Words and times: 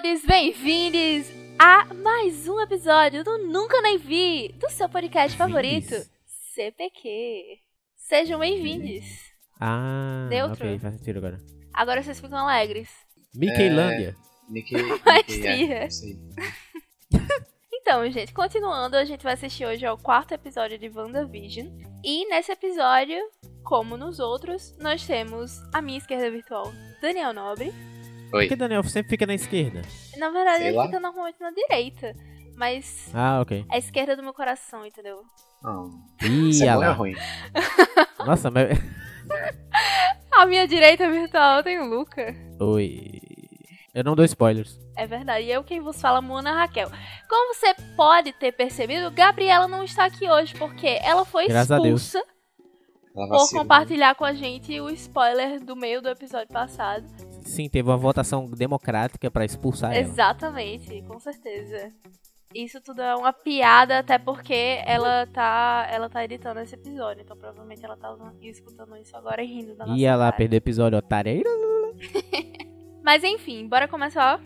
todos 0.00 0.24
bem-vindos 0.24 1.26
a 1.58 1.92
mais 1.92 2.48
um 2.48 2.60
episódio 2.60 3.24
do 3.24 3.36
Nunca 3.38 3.82
Nem 3.82 3.98
Vi, 3.98 4.54
do 4.56 4.70
seu 4.70 4.88
podcast 4.88 5.36
favorito, 5.36 5.92
CPQ. 6.54 7.58
Sejam 7.96 8.38
bem-vindos. 8.38 9.04
Ah, 9.58 10.28
Neutro. 10.30 10.64
ok, 10.64 10.78
faz 10.78 10.94
sentido 10.94 11.16
agora. 11.16 11.38
Agora 11.74 12.00
vocês 12.00 12.20
ficam 12.20 12.38
alegres. 12.38 12.88
Nick 13.34 13.60
é, 13.60 13.66
é. 13.66 13.70
não 15.82 15.90
sei. 15.90 16.16
Então, 17.72 18.08
gente, 18.10 18.32
continuando, 18.32 18.96
a 18.96 19.04
gente 19.04 19.24
vai 19.24 19.32
assistir 19.32 19.64
hoje 19.64 19.84
ao 19.84 19.98
quarto 19.98 20.32
episódio 20.32 20.78
de 20.78 20.88
WandaVision. 20.90 21.66
E 22.04 22.28
nesse 22.28 22.52
episódio, 22.52 23.18
como 23.64 23.96
nos 23.96 24.20
outros, 24.20 24.76
nós 24.78 25.04
temos 25.04 25.60
a 25.72 25.82
minha 25.82 25.98
esquerda 25.98 26.30
virtual, 26.30 26.70
Daniel 27.00 27.32
Nobre. 27.32 27.72
Por 28.30 28.38
Oi. 28.38 28.48
que 28.48 28.56
Daniel 28.56 28.82
sempre 28.84 29.10
fica 29.10 29.26
na 29.26 29.34
esquerda? 29.34 29.82
Na 30.16 30.30
verdade, 30.30 30.58
Sei 30.58 30.66
ele 30.68 30.76
lá. 30.76 30.86
fica 30.86 31.00
normalmente 31.00 31.40
na 31.40 31.50
direita. 31.50 32.14
Mas 32.56 33.08
Ah, 33.14 33.40
ok. 33.40 33.64
é 33.70 33.74
a 33.76 33.78
esquerda 33.78 34.16
do 34.16 34.22
meu 34.22 34.34
coração, 34.34 34.84
entendeu? 34.84 35.22
Não. 35.62 35.90
Ih, 36.22 36.50
Isso 36.50 36.64
é 36.64 36.66
é 36.66 36.90
ruim? 36.90 37.14
Nossa, 38.26 38.50
mas... 38.50 38.78
A 40.32 40.46
minha 40.46 40.66
direita 40.66 41.08
virtual 41.10 41.62
tem 41.62 41.78
o 41.80 41.86
Luca. 41.86 42.34
Oi. 42.60 43.20
Eu 43.94 44.04
não 44.04 44.14
dou 44.14 44.24
spoilers. 44.24 44.78
É 44.96 45.06
verdade, 45.06 45.46
e 45.46 45.50
eu 45.52 45.64
quem 45.64 45.80
vos 45.80 46.00
fala, 46.00 46.20
Mona 46.20 46.52
Raquel. 46.52 46.90
Como 47.28 47.54
você 47.54 47.74
pode 47.96 48.32
ter 48.32 48.52
percebido, 48.52 49.10
Gabriela 49.10 49.66
não 49.66 49.82
está 49.82 50.04
aqui 50.04 50.28
hoje, 50.28 50.54
porque 50.54 50.98
ela 51.02 51.24
foi 51.24 51.46
Graças 51.48 51.70
a 51.72 51.78
Deus. 51.78 52.02
expulsa 52.02 52.18
Ela 52.18 52.27
por 53.26 53.52
né? 53.52 53.58
compartilhar 53.60 54.14
com 54.14 54.24
a 54.24 54.32
gente 54.32 54.80
o 54.80 54.88
spoiler 54.90 55.64
do 55.64 55.74
meio 55.74 56.00
do 56.02 56.08
episódio 56.08 56.48
passado. 56.52 57.04
Sim, 57.42 57.68
teve 57.68 57.88
uma 57.88 57.96
votação 57.96 58.46
democrática 58.46 59.30
pra 59.30 59.44
expulsar 59.44 59.92
ela. 59.92 60.00
Exatamente, 60.00 61.02
com 61.02 61.18
certeza. 61.18 61.90
Isso 62.54 62.80
tudo 62.80 63.02
é 63.02 63.14
uma 63.14 63.32
piada, 63.32 63.98
até 63.98 64.18
porque 64.18 64.80
ela 64.86 65.26
tá, 65.26 65.86
ela 65.90 66.08
tá 66.08 66.24
editando 66.24 66.60
esse 66.60 66.74
episódio, 66.74 67.22
então 67.22 67.36
provavelmente 67.36 67.84
ela 67.84 67.96
tá 67.96 68.10
usando- 68.10 68.36
escutando 68.42 68.96
isso 68.96 69.14
agora 69.16 69.42
e 69.42 69.46
rindo 69.46 69.74
da 69.74 69.84
nossa 69.86 69.98
Ia 69.98 70.16
lá 70.16 70.26
cara. 70.26 70.36
perder 70.36 70.56
o 70.56 70.58
episódio, 70.58 70.98
otária. 70.98 71.42
Mas 73.04 73.22
enfim, 73.24 73.66
bora 73.66 73.86
começar. 73.88 74.40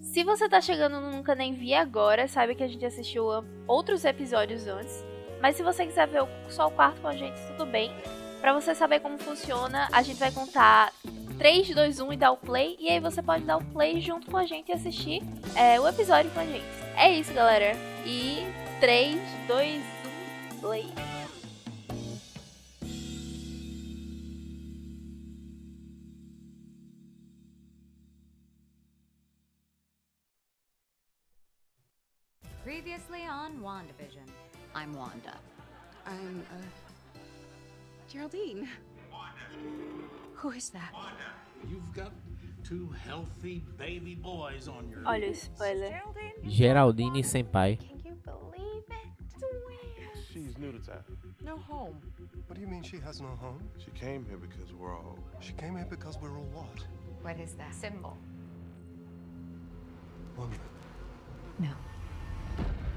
Se 0.00 0.22
você 0.22 0.48
tá 0.48 0.60
chegando 0.60 1.00
no 1.00 1.10
Nunca 1.12 1.34
Nem 1.34 1.54
Vi 1.54 1.74
agora, 1.74 2.28
saiba 2.28 2.54
que 2.54 2.62
a 2.62 2.68
gente 2.68 2.84
assistiu 2.84 3.24
outros 3.66 4.04
episódios 4.04 4.66
antes. 4.66 5.04
Mas 5.44 5.56
se 5.56 5.62
você 5.62 5.84
quiser 5.84 6.08
ver 6.08 6.26
só 6.48 6.68
o 6.68 6.70
quarto 6.70 7.02
com 7.02 7.08
a 7.08 7.12
gente, 7.12 7.38
tudo 7.48 7.66
bem. 7.66 7.92
Pra 8.40 8.54
você 8.54 8.74
saber 8.74 9.00
como 9.00 9.18
funciona, 9.18 9.90
a 9.92 10.00
gente 10.00 10.18
vai 10.18 10.32
contar 10.32 10.90
3, 11.36 11.68
2, 11.68 12.00
1 12.00 12.12
e 12.14 12.16
dar 12.16 12.30
o 12.32 12.38
play. 12.38 12.78
E 12.80 12.88
aí 12.88 12.98
você 12.98 13.22
pode 13.22 13.44
dar 13.44 13.58
o 13.58 13.64
play 13.66 14.00
junto 14.00 14.30
com 14.30 14.38
a 14.38 14.46
gente 14.46 14.70
e 14.70 14.72
assistir 14.72 15.22
é, 15.54 15.78
o 15.78 15.86
episódio 15.86 16.30
com 16.30 16.40
a 16.40 16.46
gente. 16.46 16.64
É 16.96 17.10
isso, 17.12 17.30
galera. 17.34 17.76
E 18.06 18.42
3, 18.80 19.20
2, 19.46 19.82
1, 20.54 20.60
play. 20.60 20.86
Previously 32.64 33.28
on 33.28 33.60
WandaVision. 33.60 34.33
I'm 34.74 34.92
Wanda. 34.94 35.38
I'm, 36.06 36.44
uh. 36.50 37.18
Geraldine. 38.08 38.68
Who 40.34 40.50
is 40.50 40.70
that? 40.70 40.92
Wanda. 40.92 41.30
You've 41.68 41.92
got 41.94 42.12
two 42.64 42.88
healthy 43.06 43.62
baby 43.78 44.14
boys 44.14 44.68
on 44.68 44.88
your 44.88 45.00
Olha 45.00 45.30
o 45.30 45.32
spoiler. 45.32 46.00
Geraldine 46.48 47.22
Senpai. 47.22 47.78
Can 47.78 48.00
you 48.04 48.16
believe 48.24 48.84
it? 48.90 50.18
She's 50.32 50.58
new 50.58 50.72
to 50.72 50.78
town. 50.78 51.04
No 51.42 51.56
home. 51.56 52.00
What 52.46 52.56
do 52.56 52.60
you 52.60 52.66
mean 52.66 52.82
she 52.82 52.98
has 52.98 53.20
no 53.20 53.28
home? 53.28 53.62
She 53.78 53.90
came 53.92 54.24
here 54.26 54.36
because 54.38 54.72
we're 54.72 54.94
all. 54.94 55.18
She 55.40 55.52
came 55.52 55.76
here 55.76 55.86
because 55.88 56.18
we're 56.20 56.36
all 56.36 56.48
what? 56.52 56.84
What 57.22 57.38
is 57.40 57.54
that 57.54 57.72
symbol? 57.74 58.16
Woman. 60.36 60.58
No. 61.58 61.70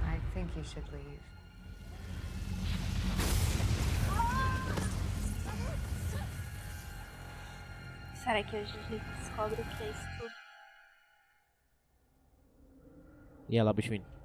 I 0.06 0.18
think 0.34 0.50
you 0.58 0.64
should 0.64 0.92
leave. 0.92 1.22
Será 8.24 8.44
que 8.44 8.56
a 8.56 8.64
gente 8.64 9.00
descobre 9.20 9.62
o 9.62 9.66
que 9.66 9.84
é 9.84 9.90
isso 9.90 10.08
tudo? 10.20 10.32
Ia 13.50 13.64
lá, 13.64 13.74
bicho 13.74 13.92
menino. 13.92 14.18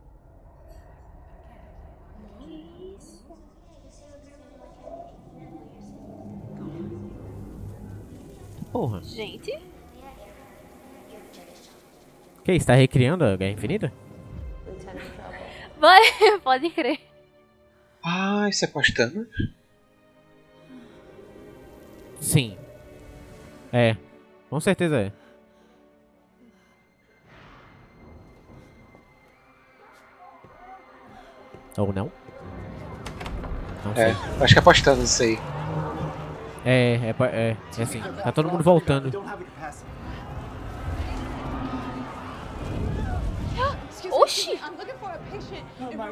Porra. 8.73 9.03
Gente, 9.03 9.53
Que 12.45 12.53
isso, 12.55 12.67
tá 12.67 12.75
recriando 12.75 13.25
a 13.25 13.37
Guerra 13.37 13.53
Infinita? 13.53 13.93
vai, 15.79 16.01
pode 16.43 16.71
crer. 16.71 16.99
Ah, 18.05 18.49
isso 18.49 18.65
é 18.65 18.69
postando? 18.69 19.29
Sim. 22.21 22.57
É. 23.73 23.97
Com 24.51 24.61
certeza 24.61 25.01
é. 25.01 25.13
Ou 31.79 31.93
não? 31.93 32.11
Não 33.85 33.95
sei. 33.95 34.05
É, 34.05 34.45
acho 34.45 34.55
que 34.55 34.59
é 34.59 34.63
postando 34.63 35.03
isso 35.03 35.23
aí. 35.23 35.39
É, 36.65 37.01
é, 37.09 37.13
pa- 37.13 37.27
é, 37.29 37.57
é 37.79 37.83
assim. 37.83 38.01
Tá 38.01 38.31
todo 38.31 38.49
mundo 38.51 38.63
voltando. 38.63 39.11
Oxi! 44.11 44.61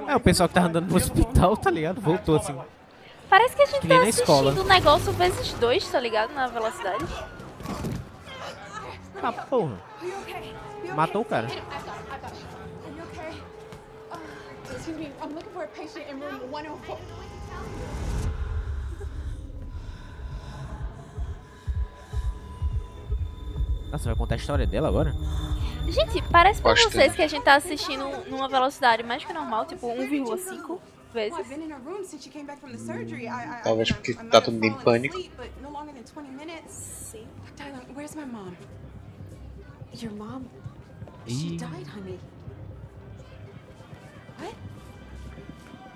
É, 0.09 0.17
o 0.17 0.21
pessoal 0.21 0.49
que 0.49 0.55
tava 0.55 0.69
andando 0.69 0.89
no 0.89 0.97
hospital, 0.97 1.57
tá 1.57 1.71
ligado? 1.71 2.01
Voltou 2.01 2.37
assim. 2.37 2.57
Parece 3.29 3.55
que 3.55 3.63
a 3.63 3.67
gente 3.67 3.81
Que 3.81 3.89
tá 3.89 4.03
assistindo 4.03 4.63
o 4.63 4.65
negócio 4.65 5.13
vezes 5.13 5.53
dois, 5.55 5.87
tá 5.89 6.01
ligado? 6.01 6.33
Na 6.33 6.47
velocidade. 6.49 7.05
Ah, 9.23 9.33
porra. 9.33 9.79
Matou 10.95 11.23
o 11.23 11.25
cara. 11.25 11.47
Uh, 14.13 14.75
excuse 14.75 14.99
me. 14.99 15.07
I'm 15.23 15.35
looking 15.35 15.53
for 15.53 15.65
a 15.65 15.69
patient 15.69 16.09
in 16.11 16.21
room 16.21 16.51
104. 16.51 16.99
Nossa, 23.91 24.05
vai 24.05 24.15
contar 24.17 24.35
a 24.37 24.39
história 24.39 24.67
dela 24.67 24.89
agora? 24.89 25.15
Gente, 25.89 26.23
parece 26.31 26.63
pra 26.63 26.73
Bastante. 26.73 26.95
vocês 26.95 27.15
que 27.17 27.23
a 27.23 27.27
gente 27.27 27.43
tá 27.43 27.57
assistindo 27.57 28.05
numa 28.29 28.49
velocidade 28.49 29.03
mais 29.03 29.25
que 29.25 29.33
normal, 29.33 29.67
tipo 29.67 29.89
1,5 29.89 30.65
Oh, 30.69 30.79
I've 31.13 31.13
vezes. 31.13 31.51
I, 31.51 33.63
Talvez 33.65 33.91
porque 33.91 34.15
tá 34.15 34.41
todo 34.41 34.53
mundo 34.53 34.65
em 34.67 34.75
pânico. 34.75 35.17
asleep, 35.17 35.33
but 35.37 35.51
no 35.61 35.71
longer 35.71 35.93
than 35.93 36.05
20 36.23 36.31
minutes. 36.37 36.73
Sim. 36.73 37.27
Darling, 39.93 40.01
mom? 40.01 40.01
Your 40.01 40.13
mom? 40.13 40.51
She 41.27 41.51
Ih. 41.55 41.59
died, 41.59 41.87
honey. 41.87 42.19
What? 44.39 44.55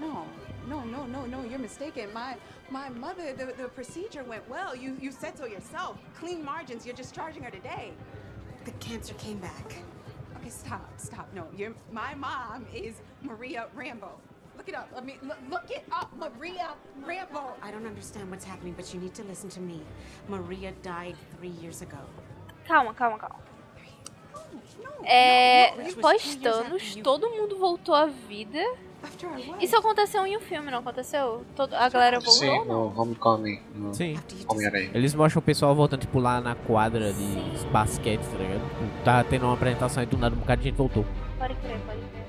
No, 0.01 0.27
no, 0.69 0.85
no, 0.85 1.07
no, 1.07 1.27
no. 1.27 1.45
You're 1.45 1.59
mistaken. 1.59 2.13
My 2.13 2.37
my 2.71 2.89
mother. 2.91 3.33
The, 3.35 3.47
the 3.61 3.69
procedure 3.69 4.25
went 4.25 4.49
well. 4.49 4.75
You 4.77 4.97
you 5.01 5.13
said 5.13 5.39
so 5.39 5.47
yourself. 5.47 5.99
Clean 6.15 6.45
margins. 6.45 6.87
You're 6.87 6.97
discharging 6.97 7.43
her 7.43 7.51
today. 7.51 7.93
The 8.65 8.73
cancer 8.73 9.15
came 9.15 9.39
back. 9.39 9.75
Okay, 10.37 10.51
stop, 10.51 10.93
stop. 10.99 11.29
No, 11.35 11.47
you're 11.57 11.75
my 11.93 12.15
mom 12.15 12.67
is 12.75 13.03
Maria 13.23 13.69
Rambo. 13.75 14.11
Look 14.57 14.69
it 14.69 14.75
up. 14.75 14.91
Let 14.95 15.05
me 15.05 15.19
look, 15.23 15.39
look 15.51 15.71
it 15.71 15.85
up. 15.93 16.13
Maria 16.17 16.75
Rambo. 17.03 17.55
I 17.63 17.71
don't 17.71 17.87
understand 17.87 18.31
what's 18.31 18.45
happening, 18.45 18.75
but 18.77 18.95
you 18.95 19.01
need 19.01 19.15
to 19.15 19.25
listen 19.25 19.51
to 19.51 19.61
me. 19.61 19.83
Maria 20.29 20.73
died 20.83 21.17
three 21.39 21.49
years 21.63 21.83
ago. 21.83 21.99
Calma, 22.67 22.95
calma, 22.95 23.19
calma. 23.19 23.44
É, 25.05 25.71
after 25.71 26.97
you- 26.97 27.03
todo 27.03 27.29
mundo 27.31 27.59
voltou 27.59 27.95
à 27.95 28.07
vida. 28.07 28.59
Isso 29.61 29.77
aconteceu 29.77 30.27
em 30.27 30.35
um 30.35 30.41
filme, 30.41 30.71
não 30.71 30.79
aconteceu? 30.79 31.45
Todo, 31.55 31.75
a 31.75 31.89
galera 31.91 32.19
voltou 32.21 32.33
Sim, 32.41 32.65
no 32.65 32.91
Homecoming. 32.99 33.61
No 33.75 33.95
Sim. 33.95 34.19
Homem-Aranha. 34.49 34.91
Eles 34.95 35.15
mostram 35.15 35.41
o 35.41 35.43
pessoal 35.43 35.75
voltando, 35.75 36.01
tipo, 36.01 36.19
lá 36.19 36.41
na 36.41 36.55
quadra 36.55 37.13
de 37.13 37.67
basquete, 37.71 38.23
tá 38.23 38.39
ligado? 38.39 39.05
Tá 39.05 39.23
tendo 39.25 39.45
uma 39.45 39.53
apresentação 39.55 40.03
e 40.03 40.07
do 40.07 40.17
nada 40.17 40.35
um 40.35 40.39
bocado 40.39 40.63
de 40.63 40.69
gente 40.71 40.77
voltou. 40.79 41.05
Pode 41.39 41.55
crer, 41.57 41.79
pode 41.87 41.99
crer. 41.99 42.25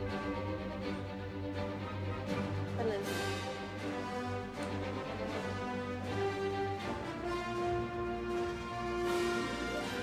Beleza. 2.78 3.12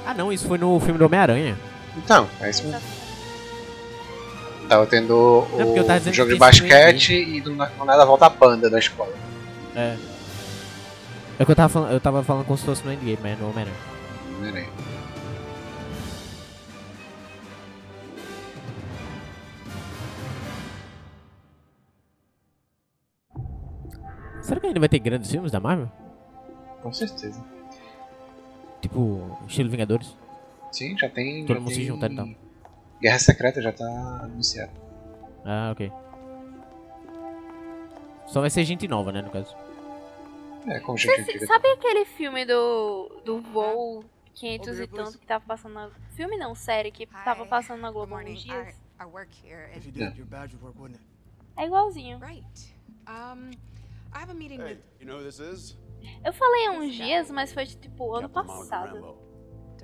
Ah 0.07 0.15
não, 0.15 0.33
isso 0.33 0.47
foi 0.49 0.59
no 0.59 0.79
filme 0.81 0.99
do 0.99 1.07
Homem-Aranha. 1.07 1.57
Então, 1.97 2.29
é 2.41 2.51
isso 2.51 2.65
mesmo. 2.67 2.81
Tava 4.69 4.87
tendo 4.87 5.15
o 5.15 5.47
porque 5.47 5.81
eu 5.81 5.85
tava 5.87 6.13
jogo 6.13 6.33
de 6.33 6.39
basquete 6.39 7.13
e 7.15 7.41
do, 7.41 7.55
na- 7.55 7.67
do 7.67 7.85
nada 7.85 8.05
volta 8.07 8.27
a 8.27 8.31
banda 8.31 8.71
da 8.71 8.79
escola. 8.79 9.13
É. 9.77 9.97
É 11.39 11.43
o 11.43 11.47
que 11.47 11.53
eu 11.53 11.57
tava 11.57 11.69
falando, 11.69 11.93
eu 11.93 12.01
tava 12.01 12.23
falando 12.23 12.45
como 12.47 12.57
se 12.57 12.65
fosse 12.65 12.85
no 12.85 12.93
Endgame, 12.93 13.19
mas 13.23 13.39
no 13.39 13.51
Homem-Aranha. 13.51 13.77
Homem-Aranha. 14.39 14.69
Será 24.43 24.61
que 24.61 24.67
ainda 24.67 24.81
vai 24.81 24.89
ter 24.89 24.99
grandes 24.99 25.31
filmes 25.31 25.53
da 25.53 25.61
Marvel? 25.61 25.91
Com 26.83 26.93
certeza. 26.93 27.43
Tipo, 28.81 29.39
estilo 29.47 29.71
Vingadores? 29.71 30.17
Sim, 30.73 30.97
já 30.99 31.09
tem. 31.09 31.45
Todo 31.45 31.57
já 31.57 31.61
mundo 31.61 31.71
se 31.71 31.77
tem- 31.77 31.87
juntando, 31.87 32.13
então. 32.15 32.37
Guerra 33.01 33.19
Secreta 33.19 33.61
já 33.61 33.73
tá 33.73 33.85
anunciado. 34.23 34.73
Ah, 35.45 35.71
ok. 35.73 35.93
Só 38.27 38.41
vai 38.41 38.49
ser 38.49 38.65
gente 38.65 38.89
nova, 38.89 39.13
né, 39.13 39.21
no 39.21 39.31
caso. 39.31 39.55
É, 40.67 40.79
como 40.81 40.97
gente 40.97 41.45
sabe 41.45 41.69
aquele 41.73 42.05
filme 42.05 42.45
do, 42.45 43.21
do 43.25 43.41
voo 43.41 44.05
500 44.35 44.81
e 44.81 44.87
tanto 44.87 45.19
que 45.19 45.27
tava 45.27 45.45
passando 45.45 45.75
na... 45.75 45.91
Filme 46.15 46.37
não, 46.37 46.55
série, 46.55 46.91
que 46.91 47.07
tava 47.07 47.45
passando 47.45 47.81
na 47.81 47.91
Globo 47.91 48.11
morning. 48.11 48.33
uns 48.35 48.43
dias? 48.43 48.81
É 51.57 51.67
igualzinho. 51.67 52.19
Eu 56.25 56.33
falei 56.33 56.67
há 56.67 56.73
uns 56.73 56.95
dias, 56.95 57.31
mas 57.31 57.53
foi 57.53 57.67
tipo 57.67 58.15
ano 58.15 58.29
passado. 58.29 59.17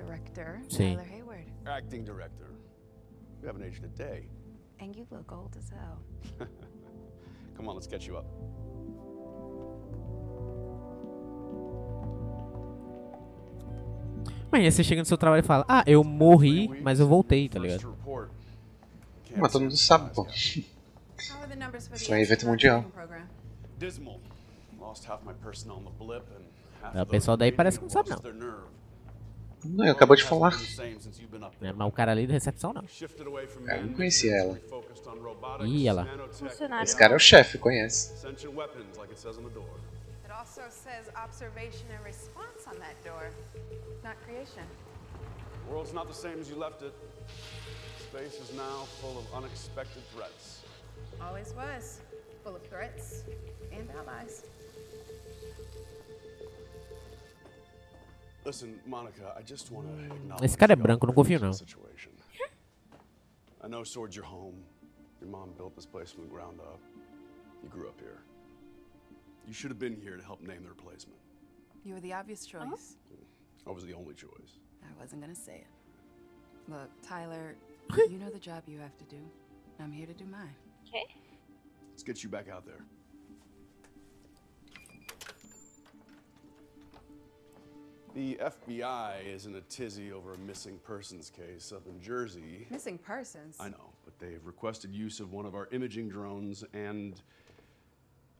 Director 0.04 0.60
Sim. 0.68 0.96
Tyler 0.96 1.06
Hayward. 1.10 1.44
acting 1.66 2.04
director. 2.04 2.50
You 3.40 3.46
haven't 3.46 3.62
aged 3.62 3.84
a 3.84 3.88
day. 3.88 4.28
And 4.80 4.94
you 4.96 5.06
look 5.10 5.30
old 5.32 5.56
as 5.56 5.70
hell. 5.70 5.98
Come 7.56 7.68
on, 7.68 7.74
let's 7.74 7.86
get 7.86 8.06
you 8.06 8.16
up. 8.16 8.26
Mas 14.50 14.74
você 14.74 14.82
chega 14.82 15.02
no 15.02 15.04
seu 15.04 15.18
trabalho 15.18 15.40
e 15.40 15.46
fala, 15.46 15.64
ah, 15.68 15.84
eu 15.86 16.02
morri, 16.02 16.68
mas 16.80 17.00
eu 17.00 17.06
voltei, 17.06 17.48
tá 17.48 17.58
ligado? 17.58 17.94
Mas 19.36 19.52
todo 19.52 19.62
mundo 19.62 19.76
sabe, 19.76 20.14
pô. 20.14 20.26
Isso 20.26 20.64
é 22.08 22.14
um 22.14 22.18
evento 22.18 22.46
mundial. 22.46 22.84
O 26.94 27.06
pessoal 27.06 27.36
daí 27.36 27.52
parece 27.52 27.78
que 27.78 27.84
não 27.84 27.90
sabe, 27.90 28.10
não. 28.10 28.77
Não, 29.68 29.84
eu 29.84 29.92
acabou 29.92 30.16
de 30.16 30.24
falar. 30.24 30.52
there. 31.60 31.74
Mas 31.76 31.88
o 31.88 31.92
cara 31.92 32.12
ali 32.12 32.26
da 32.26 32.32
recepção 32.32 32.72
não. 32.72 32.82
From 32.86 33.68
Eu 33.68 33.86
não 33.86 33.94
conhecia 33.94 34.34
ela. 34.34 34.58
Ih, 35.66 35.86
ela. 35.86 36.08
Esse 36.82 36.96
cara 36.96 37.12
é 37.12 37.16
o 37.16 37.18
chefe, 37.18 37.58
conhece. 37.58 38.14
World's 45.70 45.92
not 45.92 46.06
the 46.06 46.14
same 46.14 46.40
as 46.40 46.48
you 46.48 46.58
left 46.58 46.82
it. 46.82 46.94
Space 48.00 48.40
is 48.40 48.54
now 48.54 48.86
full 49.02 49.18
of 49.18 49.26
unexpected 49.34 50.02
threats. 50.14 50.64
Always 51.20 51.52
was. 51.54 52.00
Full 52.42 52.56
of 52.56 52.62
threats 52.70 53.24
and 53.70 53.86
allies. 53.94 54.44
Listen, 58.48 58.80
Monica, 58.86 59.34
I 59.36 59.42
just 59.42 59.70
want 59.70 59.86
to 59.88 60.14
acknowledge 60.14 60.42
Esse 60.42 60.56
cara 60.56 60.72
é 60.72 60.76
branco, 60.76 61.06
não 61.06 61.12
confio, 61.12 61.38
não. 61.38 61.52
situation. 61.52 62.10
I 63.62 63.68
know 63.68 63.84
Sword's 63.84 64.16
your 64.16 64.24
home. 64.24 64.64
Your 65.20 65.28
mom 65.30 65.52
built 65.54 65.74
this 65.76 65.84
place 65.84 66.10
from 66.10 66.22
the 66.22 66.30
ground 66.30 66.58
up. 66.58 66.80
You 67.62 67.68
grew 67.68 67.88
up 67.88 68.00
here. 68.00 68.22
You 69.46 69.52
should 69.52 69.70
have 69.70 69.78
been 69.78 70.00
here 70.00 70.16
to 70.16 70.22
help 70.24 70.40
name 70.40 70.62
the 70.62 70.70
replacement. 70.70 71.18
You 71.84 71.92
were 71.92 72.00
the 72.00 72.14
obvious 72.14 72.48
oh. 72.54 72.64
choice. 72.64 72.96
I 73.66 73.70
was 73.70 73.84
the 73.84 73.92
only 73.92 74.14
choice. 74.14 74.56
I 74.82 74.98
wasn't 74.98 75.20
gonna 75.20 75.34
say 75.34 75.56
it. 75.66 76.72
Look, 76.72 76.88
Tyler, 77.02 77.54
you 78.08 78.16
know 78.16 78.30
the 78.30 78.38
job 78.38 78.62
you 78.66 78.78
have 78.78 78.96
to 78.96 79.04
do. 79.04 79.20
I'm 79.78 79.92
here 79.92 80.06
to 80.06 80.14
do 80.14 80.24
mine. 80.24 80.56
Ok. 80.88 81.04
Let's 81.90 82.02
get 82.02 82.24
you 82.24 82.30
back 82.30 82.48
out 82.48 82.64
there. 82.64 82.82
The 88.14 88.36
FBI 88.36 89.26
is 89.26 89.46
in 89.46 89.54
a 89.56 89.60
tizzy 89.62 90.12
over 90.12 90.34
a 90.34 90.38
missing 90.38 90.78
persons 90.84 91.30
case 91.30 91.72
up 91.72 91.86
in 91.86 92.00
Jersey. 92.00 92.66
Missing 92.70 92.98
persons. 92.98 93.56
I 93.60 93.68
know, 93.68 93.92
but 94.04 94.18
they've 94.18 94.44
requested 94.44 94.94
use 94.94 95.20
of 95.20 95.32
one 95.32 95.46
of 95.46 95.54
our 95.54 95.68
imaging 95.72 96.08
drones, 96.08 96.64
and 96.72 97.20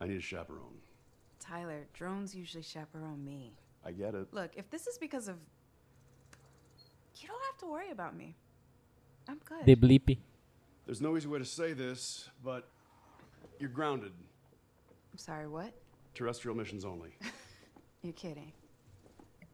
I 0.01 0.07
need 0.07 0.17
a 0.17 0.21
chaperone. 0.21 0.79
Tyler, 1.39 1.87
drones 1.93 2.35
usually 2.35 2.63
chaperone 2.63 3.25
me. 3.25 3.53
I 3.85 3.93
get 3.93 4.15
it. 4.15 4.33
Look, 4.33 4.53
if 4.57 4.71
this 4.71 4.87
is 4.87 4.99
because 4.99 5.29
of. 5.29 5.37
You 7.17 7.29
don't 7.29 7.43
have 7.51 7.59
to 7.59 7.67
worry 7.67 7.91
about 7.91 8.17
me. 8.17 8.35
I'm 9.29 9.41
good. 9.45 9.65
The 9.67 9.75
Blip. 9.75 10.19
There's 10.87 11.01
no 11.01 11.17
easy 11.17 11.29
way 11.29 11.39
to 11.39 11.45
say 11.45 11.73
this, 11.75 12.31
but 12.43 12.69
you're 13.59 13.69
grounded. 13.69 14.13
I'm 15.13 15.19
sorry, 15.19 15.47
what? 15.49 15.73
Terrestrial 16.15 16.57
missions 16.57 16.85
only. 16.85 17.11
You're 18.03 18.13
kidding. 18.13 18.53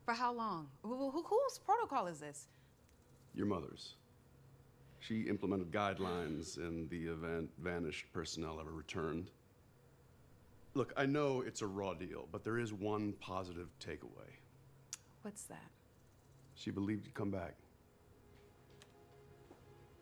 For 0.04 0.12
how 0.14 0.32
long? 0.32 0.68
Who, 0.82 1.10
who, 1.10 1.22
whose 1.22 1.58
protocol 1.58 2.06
is 2.06 2.20
this? 2.20 2.48
Your 3.34 3.46
mother's. 3.46 3.94
She 5.00 5.22
implemented 5.22 5.70
guidelines 5.70 6.58
in 6.58 6.88
the 6.88 7.06
event 7.06 7.50
vanished 7.58 8.06
personnel 8.12 8.58
ever 8.60 8.70
returned. 8.70 9.30
Look, 10.74 10.92
I 10.96 11.06
know 11.06 11.42
it's 11.46 11.62
a 11.62 11.66
raw 11.66 11.94
deal, 11.94 12.28
but 12.32 12.42
there 12.44 12.58
is 12.58 12.72
one 12.72 13.14
positive 13.20 13.68
takeaway. 13.80 14.30
What's 15.22 15.44
that? 15.44 15.70
She 16.54 16.70
believed 16.70 17.06
you'd 17.06 17.14
come 17.14 17.30
back. 17.30 17.54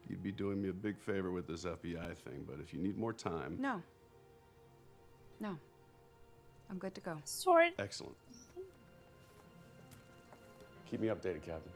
You'd 0.08 0.22
be 0.22 0.32
doing 0.32 0.60
me 0.60 0.68
a 0.68 0.72
big 0.72 0.98
favor 0.98 1.30
with 1.30 1.46
this 1.46 1.64
FBI 1.64 2.16
thing, 2.16 2.44
but 2.46 2.58
if 2.60 2.72
you 2.72 2.80
need 2.80 2.98
more 2.98 3.12
time. 3.12 3.56
No. 3.60 3.82
No. 5.40 5.56
I'm 6.70 6.78
good 6.78 6.94
to 6.94 7.00
go. 7.00 7.18
Sword. 7.24 7.72
Excellent. 7.78 8.16
Me 11.00 11.08
updated, 11.08 11.42
Captain. 11.42 11.72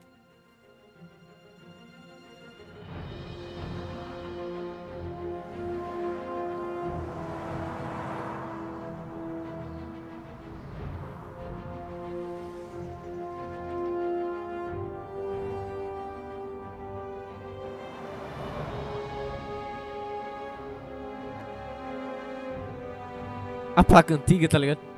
A 23.75 23.82
placa 23.82 24.14
antiga, 24.14 24.49
tá 24.49 24.56
ligado? 24.56 24.95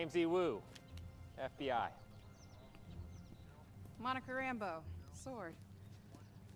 James 0.00 0.16
E. 0.16 0.24
Wu, 0.24 0.62
FBI. 1.38 1.88
Monica 3.98 4.32
Rambo, 4.32 4.80
Sword. 5.12 5.52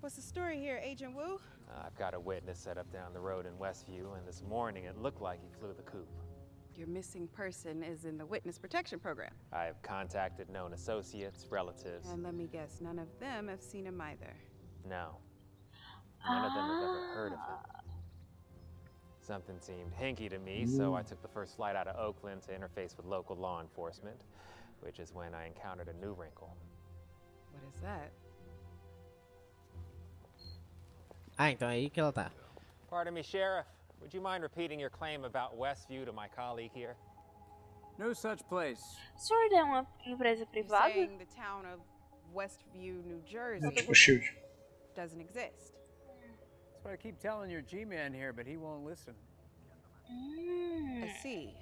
What's 0.00 0.16
the 0.16 0.22
story 0.22 0.58
here, 0.58 0.80
Agent 0.82 1.14
Wu? 1.14 1.38
I've 1.84 1.94
got 1.98 2.14
a 2.14 2.20
witness 2.20 2.58
set 2.58 2.78
up 2.78 2.90
down 2.90 3.12
the 3.12 3.20
road 3.20 3.44
in 3.44 3.52
Westview, 3.62 4.16
and 4.16 4.26
this 4.26 4.42
morning 4.48 4.84
it 4.84 4.96
looked 4.96 5.20
like 5.20 5.40
he 5.42 5.48
flew 5.60 5.74
the 5.76 5.82
coop. 5.82 6.08
Your 6.74 6.86
missing 6.86 7.28
person 7.36 7.82
is 7.82 8.06
in 8.06 8.16
the 8.16 8.24
witness 8.24 8.56
protection 8.56 8.98
program. 8.98 9.32
I've 9.52 9.82
contacted 9.82 10.48
known 10.48 10.72
associates, 10.72 11.46
relatives. 11.50 12.08
And 12.08 12.22
let 12.22 12.32
me 12.32 12.48
guess, 12.50 12.78
none 12.80 12.98
of 12.98 13.08
them 13.20 13.48
have 13.48 13.60
seen 13.60 13.84
him 13.84 14.00
either. 14.00 14.32
No. 14.88 15.18
None 16.26 16.46
of 16.46 16.54
them 16.54 16.64
have 16.64 16.82
ever 16.82 17.14
heard 17.14 17.32
of 17.32 17.38
him. 17.40 17.73
Something 19.26 19.56
seemed 19.58 19.90
hinky 19.98 20.28
to 20.28 20.38
me, 20.38 20.66
so 20.66 20.94
I 20.94 21.02
took 21.02 21.22
the 21.22 21.28
first 21.28 21.56
flight 21.56 21.76
out 21.76 21.86
of 21.86 21.96
Oakland 21.96 22.42
to 22.42 22.52
interface 22.52 22.94
with 22.94 23.06
local 23.06 23.34
law 23.34 23.62
enforcement, 23.62 24.16
which 24.80 24.98
is 25.00 25.14
when 25.14 25.34
I 25.34 25.46
encountered 25.46 25.88
a 25.88 25.94
new 26.04 26.12
wrinkle. 26.12 26.54
What 27.52 27.62
is 27.74 27.80
that? 27.80 28.10
Ah, 31.38 31.50
então 31.50 31.68
é 31.68 31.72
aí 31.72 31.90
que 31.90 32.00
ela 32.00 32.12
tá. 32.12 32.30
Pardon 32.90 33.14
me, 33.14 33.22
Sheriff. 33.22 33.66
Would 34.02 34.12
you 34.12 34.20
mind 34.20 34.42
repeating 34.42 34.78
your 34.78 34.90
claim 34.90 35.24
about 35.24 35.56
Westview 35.56 36.04
to 36.04 36.12
my 36.12 36.28
colleague 36.28 36.72
here? 36.74 36.94
No 37.98 38.12
such 38.12 38.46
place. 38.48 38.82
Sword 39.16 39.52
é 39.54 39.62
uma 39.64 39.86
empresa 40.06 40.40
You're 40.52 40.64
privada? 40.64 40.92
saying 40.92 41.16
the 41.18 41.24
town 41.34 41.64
of 41.64 41.80
Westview, 42.34 43.02
New 43.06 43.22
Jersey 43.26 43.70
tipo 43.70 43.94
Shield. 43.94 44.22
doesn't 44.94 45.20
exist. 45.20 45.72
That's 46.84 46.92
what 46.92 47.00
I 47.00 47.02
keep 47.02 47.18
telling 47.18 47.50
your 47.50 47.62
G-man 47.62 48.12
here, 48.12 48.34
but 48.34 48.46
he 48.46 48.58
won't 48.58 48.84
listen. 48.84 49.14
Mm. 50.12 51.04
I 51.04 51.16
see. 51.22 51.54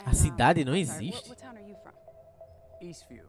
Ah, 0.00 0.10
A 0.10 0.14
cidade 0.14 0.62
um, 0.62 0.64
não 0.64 0.84
Sorry, 0.84 0.84
what, 0.84 1.14
existe? 1.14 1.28
what 1.28 1.38
town 1.38 1.56
are 1.56 1.60
you 1.60 1.76
from? 1.80 1.92
Eastview. 2.82 3.20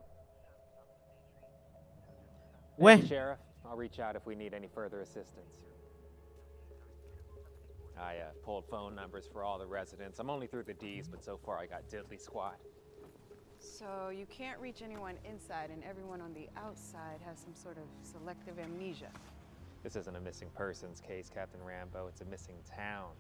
Ué? 2.80 2.94
Thank 2.94 3.02
you, 3.04 3.08
Sheriff. 3.10 3.40
I'll 3.64 3.78
reach 3.78 4.00
out 4.00 4.16
if 4.16 4.26
we 4.26 4.36
need 4.36 4.56
any 4.56 4.68
further 4.74 5.02
assistance. 5.02 5.56
I 7.96 8.16
uh, 8.18 8.32
pulled 8.44 8.66
phone 8.68 8.96
numbers 8.96 9.28
for 9.32 9.44
all 9.44 9.60
the 9.60 9.68
residents. 9.68 10.18
I'm 10.18 10.32
only 10.32 10.48
through 10.48 10.64
the 10.64 10.74
D's, 10.74 11.08
but 11.08 11.24
so 11.24 11.38
far 11.46 11.60
I 11.60 11.68
got 11.68 11.88
diddly 11.90 12.20
squat. 12.20 12.58
So 13.60 14.10
you 14.10 14.26
can't 14.26 14.60
reach 14.60 14.82
anyone 14.82 15.16
inside, 15.26 15.70
and 15.70 15.84
everyone 15.84 16.22
on 16.22 16.34
the 16.34 16.50
outside 16.58 17.20
has 17.24 17.38
some 17.40 17.54
sort 17.54 17.78
of 17.78 17.84
selective 18.02 18.58
amnesia. 18.58 19.12
This 19.84 19.96
isn't 19.96 20.16
a 20.16 20.20
missing 20.20 20.50
persons 20.54 21.02
case, 21.02 21.30
Captain 21.34 21.62
Rambo. 21.64 22.08
It's 22.08 22.22
a 22.22 22.26
missing 22.26 22.58
town. 22.66 23.12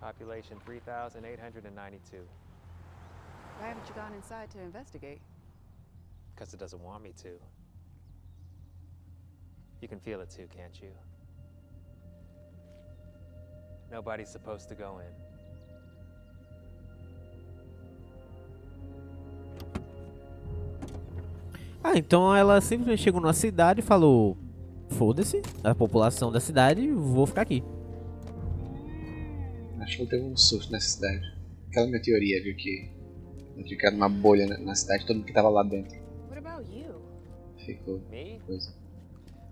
Population 0.00 0.58
3,892. 0.64 2.16
Why 3.58 3.66
haven't 3.66 3.88
you 3.88 3.94
gone 3.94 4.14
inside 4.14 4.50
to 4.52 4.60
investigate? 4.60 5.20
Because 6.34 6.54
it 6.54 6.60
doesn't 6.60 6.80
want 6.80 7.02
me 7.02 7.12
to. 7.22 7.30
You 9.80 9.88
can 9.88 9.98
feel 9.98 10.20
it 10.20 10.30
too, 10.30 10.46
can't 10.56 10.80
you? 10.80 10.90
Nobody's 13.90 14.28
supposed 14.28 14.68
to 14.68 14.76
go 14.76 15.00
in. 15.00 15.12
Ah, 21.82 21.96
então 21.96 22.34
ela 22.34 22.60
simplesmente 22.60 23.02
chegou 23.02 23.20
na 23.20 23.32
cidade 23.32 23.80
e 23.80 23.82
falou: 23.82 24.36
Foda-se, 24.90 25.42
a 25.62 25.74
população 25.74 26.32
da 26.32 26.40
cidade, 26.40 26.90
vou 26.90 27.26
ficar 27.26 27.42
aqui. 27.42 27.62
Acho 29.80 29.96
que 29.96 30.02
ela 30.02 30.10
teve 30.10 30.24
um 30.24 30.36
surto 30.36 30.72
nessa 30.72 30.88
cidade. 30.96 31.20
Aquela 31.68 31.86
minha 31.86 32.02
teoria, 32.02 32.42
viu, 32.42 32.56
que 32.56 32.90
ficar 33.68 33.90
numa 33.90 34.08
bolha 34.08 34.46
na, 34.46 34.58
na 34.58 34.74
cidade, 34.74 35.06
todo 35.06 35.16
mundo 35.16 35.26
que 35.26 35.32
tava 35.32 35.48
lá 35.48 35.62
dentro 35.62 35.96
What 36.28 36.38
about 36.38 36.70
you? 36.70 37.00
ficou 37.64 38.00
Me? 38.10 38.40
coisa. 38.46 38.72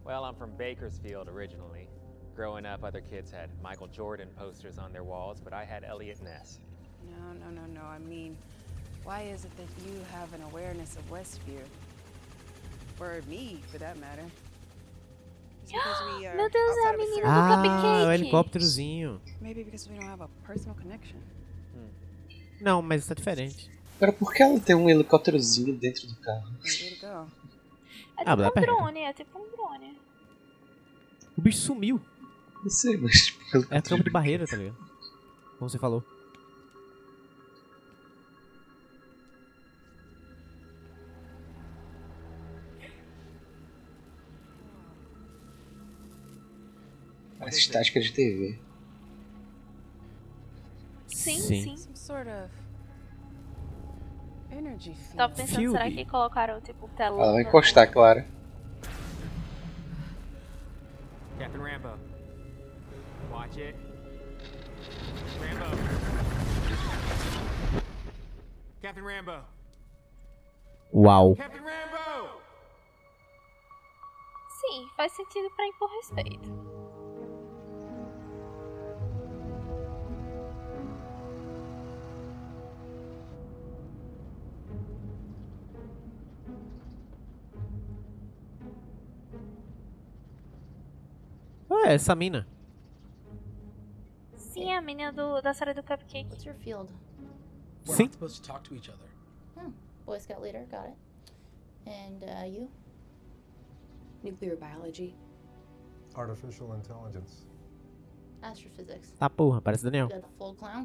Well, 0.05 0.25
I'm 0.25 0.37
from 0.37 0.53
Bakersfield 0.57 1.29
originally. 1.29 1.89
Growing 2.37 2.65
up, 2.67 2.85
other 2.85 3.01
kids 3.01 3.31
had 3.33 3.51
Michael 3.63 3.89
Jordan 3.89 4.29
posters 4.37 4.79
on 4.79 4.93
their 4.93 5.03
walls, 5.03 5.41
but 5.41 5.53
I 5.53 5.65
had 5.65 5.85
Elliot 5.85 6.23
Ness. 6.23 6.61
No, 7.11 7.33
no, 7.33 7.51
no, 7.51 7.67
no. 7.67 7.83
I 7.83 7.99
mean, 7.99 8.37
why 9.05 9.23
is 9.23 9.45
it 9.45 9.57
that 9.57 9.69
you 9.85 10.01
have 10.13 10.33
an 10.35 10.43
awareness 10.51 10.97
of 10.97 11.11
Westview? 11.11 11.65
Or 13.01 13.21
me, 13.29 13.61
for 13.73 13.79
that 13.79 13.99
matter? 13.99 14.23
Is 14.23 14.29
it 14.29 14.29
because 14.29 14.31
we 14.31 15.56
are 15.56 15.56
Meu 16.37 16.51
Deus, 16.51 16.77
é 16.77 16.89
a 16.89 16.97
menina 16.97 17.23
do 17.23 17.29
Ah, 17.29 17.55
o 17.55 17.63
cupcake. 17.63 18.15
helicópterozinho. 18.15 19.21
Maybe 19.41 19.65
because 19.65 19.89
we 19.91 19.97
don't 19.97 20.09
have 20.11 20.23
a 20.23 20.29
personal 20.47 20.77
connection. 20.77 21.19
Não, 22.61 22.81
mas 22.81 23.07
tá 23.07 23.15
diferente. 23.15 23.71
Agora, 23.97 24.13
por 24.13 24.33
que 24.33 24.43
ela 24.43 24.59
tem 24.61 24.75
um 24.77 24.89
helicópterozinho 24.89 25.75
dentro 25.77 26.07
do 26.07 26.17
carro? 26.17 26.49
É 26.65 27.27
Ah, 28.17 28.25
tipo 28.25 28.37
dá 28.37 28.49
um 28.49 28.51
pergunta. 28.53 28.63
drone, 28.83 29.01
é 29.01 29.13
tipo 29.13 29.39
um 29.39 29.51
drone. 29.51 29.99
O 31.37 31.41
bicho 31.41 31.59
sumiu. 31.59 32.01
Não 32.63 32.71
sei, 32.71 32.97
mas 32.97 33.27
tipo, 33.27 33.41
É 33.71 33.81
campo 33.83 34.05
de 34.05 34.11
barreira, 34.11 34.47
tá 34.47 34.57
ligado? 34.57 34.77
Como 35.59 35.69
você 35.71 35.79
falou. 35.79 36.03
Parece 47.47 47.61
estática 47.61 48.01
de 48.01 48.13
TV. 48.13 48.59
Sim, 51.07 51.39
Sim. 51.39 51.63
sim. 51.63 51.77
Some 51.77 51.97
sort 51.97 52.27
of. 52.29 52.51
Tava 55.17 55.33
pensando, 55.35 55.57
Field. 55.57 55.73
será 55.79 55.91
que 55.91 56.05
colocaram 56.07 56.61
tipo 56.61 56.89
telão? 56.97 57.21
Ela 57.23 57.33
vai 57.35 57.43
encostar, 57.43 57.91
claro. 57.93 58.25
Captain 61.39 61.61
Rambo. 61.63 61.99
Watch 63.31 63.61
it. 63.61 63.77
Rambo. 65.41 65.77
Captain 68.83 69.05
Rambo. 69.05 69.45
Uau. 70.93 71.37
Captain 71.37 71.63
Rambo! 71.63 72.41
Sim, 74.49 74.89
faz 74.97 75.13
sentido 75.13 75.49
pra 75.55 75.67
impor 75.67 75.91
respeito. 75.91 76.66
Ué, 91.87 91.95
essa 91.95 92.17
mina. 92.17 92.47
Sim, 94.35 94.73
é 94.73 94.77
a 94.77 94.81
menina 94.81 95.13
do, 95.13 95.41
da 95.41 95.55
série 95.55 95.73
do 95.73 95.83
Cupcake. 95.85 96.29
What's 96.29 96.45
your 96.45 96.57
field? 96.57 96.93
We're 97.87 97.95
Sim. 97.97 98.05
not 98.05 98.13
supposed 98.15 98.43
to 98.43 98.43
talk 98.43 98.65
to 98.65 98.75
each 98.75 98.89
other. 98.89 99.09
Hmm. 99.57 99.71
Boy 100.05 100.19
Scout 100.19 100.43
leader, 100.43 100.67
got 100.69 100.89
it. 100.89 100.97
And 101.87 102.25
uh, 102.25 102.45
you? 102.45 102.69
Nuclear 104.25 104.57
biology. 104.57 105.15
Artificial 106.17 106.75
intelligence. 106.75 107.47
Astrophysics. 108.43 109.13
Tá 109.21 109.31
porra, 109.31 109.61
parece 109.61 109.85
Daniel. 109.85 110.09
The 110.09 110.23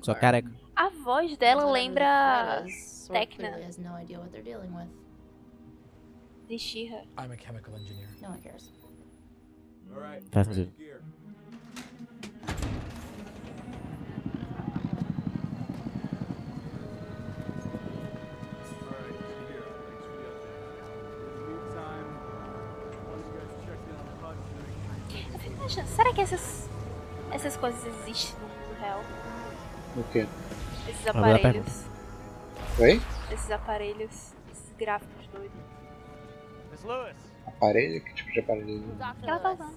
Só 0.03 0.13
careca. 0.13 0.51
A 0.75 0.89
voz 0.89 1.36
dela 1.38 1.65
the 1.65 1.72
lembra 1.72 2.63
Tecna 3.10 3.60
has 3.65 3.79
no 3.79 3.96
idea 3.96 4.20
what 4.20 4.31
they're 4.31 4.43
dealing 4.43 4.72
with. 4.74 4.89
de 6.48 6.58
She-Ra. 6.60 7.01
I'm 7.17 7.31
a 7.31 7.38
chemical 7.38 7.74
engineer. 7.75 8.08
No 8.22 8.29
one 8.29 8.41
cares. 8.41 8.72
Imaginando, 25.62 25.89
será 25.89 26.13
que 26.13 26.21
essas, 26.21 26.69
essas 27.31 27.55
coisas 27.55 27.86
existem 27.86 28.36
no 28.41 28.48
mundo 28.48 28.79
real? 28.79 29.01
O 29.95 30.03
quê? 30.12 30.27
Esses 30.89 31.07
aparelhos. 31.07 31.86
Oi? 32.79 33.01
Esses 33.31 33.51
aparelhos. 33.51 34.33
Esses 34.51 34.75
gráficos 34.77 35.27
doidos. 35.27 35.62
Miss 36.71 36.83
Lewis, 36.83 37.31
Aparelho? 37.45 38.03
Que 38.03 38.13
tipo 38.13 38.31
de 38.31 38.39
aparelho? 38.39 38.83
que 39.21 39.29
ela 39.29 39.39
tá 39.39 39.51
usando? 39.53 39.75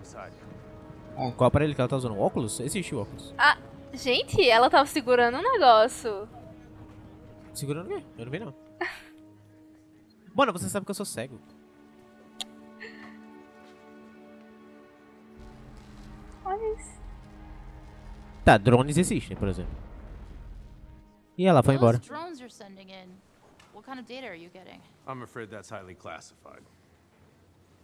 inside. 0.00 0.36
Qual 1.36 1.48
aparelho 1.48 1.74
que 1.74 1.80
ela 1.80 1.88
tá 1.88 1.96
usando? 1.96 2.14
O 2.16 2.20
óculos? 2.20 2.58
Existe 2.60 2.94
o 2.94 3.00
óculos. 3.00 3.34
Ah, 3.38 3.58
gente, 3.92 4.48
ela 4.48 4.68
tava 4.70 4.86
segurando 4.86 5.38
um 5.38 5.42
negócio. 5.42 6.28
Segurando 7.52 7.86
o 7.86 7.88
quê? 7.88 8.04
Eu 8.18 8.24
não 8.24 8.32
vi 8.32 8.38
não. 8.38 8.54
Mano, 10.34 10.52
você 10.52 10.68
sabe 10.68 10.86
que 10.86 10.90
eu 10.90 10.94
sou 10.94 11.06
cego. 11.06 11.38
Olha 16.44 16.74
isso. 16.74 17.00
Tá, 18.44 18.58
drones 18.58 18.96
existem, 18.96 19.36
por 19.36 19.48
exemplo. 19.48 19.72
E 21.36 21.46
ela 21.46 21.62
foi 21.62 21.76
embora. 21.76 21.98
Drones 21.98 22.40
you're 22.40 22.52
sending 22.52 22.90
in, 22.90 23.08
what 23.74 23.84
kind 23.84 23.98
of 23.98 24.06
data 24.06 24.26
are 24.26 24.36
you 24.36 24.48
getting? 24.50 24.80
I'm 25.06 25.22
afraid 25.22 25.50
that's 25.50 25.70
highly 25.70 25.94
classified. 25.94 26.62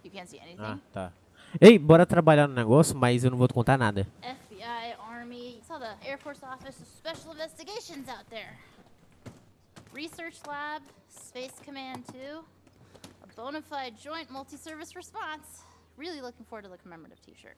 You 0.03 0.11
can't 0.11 0.29
see 0.29 0.39
anything? 0.39 0.59
Ah, 0.59 0.79
tá. 0.93 1.11
Ei, 1.59 1.77
bora 1.79 2.05
trabalhar 2.05 2.47
no 2.47 2.53
negócio, 2.53 2.95
mas 2.95 3.23
eu 3.23 3.31
não 3.31 3.37
vou 3.37 3.47
te 3.47 3.53
contar 3.53 3.77
nada. 3.77 4.07
FBI, 4.21 4.95
Army, 5.09 5.59
saw 5.67 5.79
the 5.79 5.95
Air 6.07 6.17
Force 6.17 6.43
Office 6.45 6.79
of 6.79 6.87
Special 6.87 7.33
Investigations 7.33 8.07
out 8.07 8.25
there. 8.29 8.55
Research 9.93 10.39
Lab, 10.47 10.83
Space 11.09 11.53
Command 11.65 12.03
2, 12.11 12.43
a 13.23 13.27
bona 13.35 13.61
fide 13.61 13.95
joint 13.97 14.29
multi-service 14.29 14.95
response. 14.95 15.63
Really 15.97 16.21
looking 16.21 16.45
forward 16.45 16.63
to 16.63 16.69
the 16.69 16.77
commemorative 16.77 17.19
t-shirt. 17.25 17.57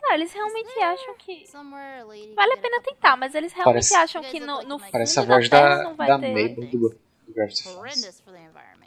Não, 0.00 0.12
eles 0.14 0.32
realmente 0.32 0.78
acham 0.80 1.14
que. 1.18 1.44
Vale 2.36 2.52
a 2.52 2.56
pena 2.58 2.80
tentar, 2.82 3.16
mas 3.16 3.34
eles 3.34 3.52
realmente 3.52 3.88
Parece- 3.88 3.94
acham 3.96 4.22
que 4.22 4.38
no, 4.38 4.62
no 4.62 4.78
Parece 4.78 5.18
a 5.18 5.22
fundo 5.22 5.28
da 5.28 5.34
voz 5.34 5.48
da, 5.48 6.06
da 6.06 6.18
ter. 6.20 6.34
Mabel 6.34 6.70
do, 6.70 6.96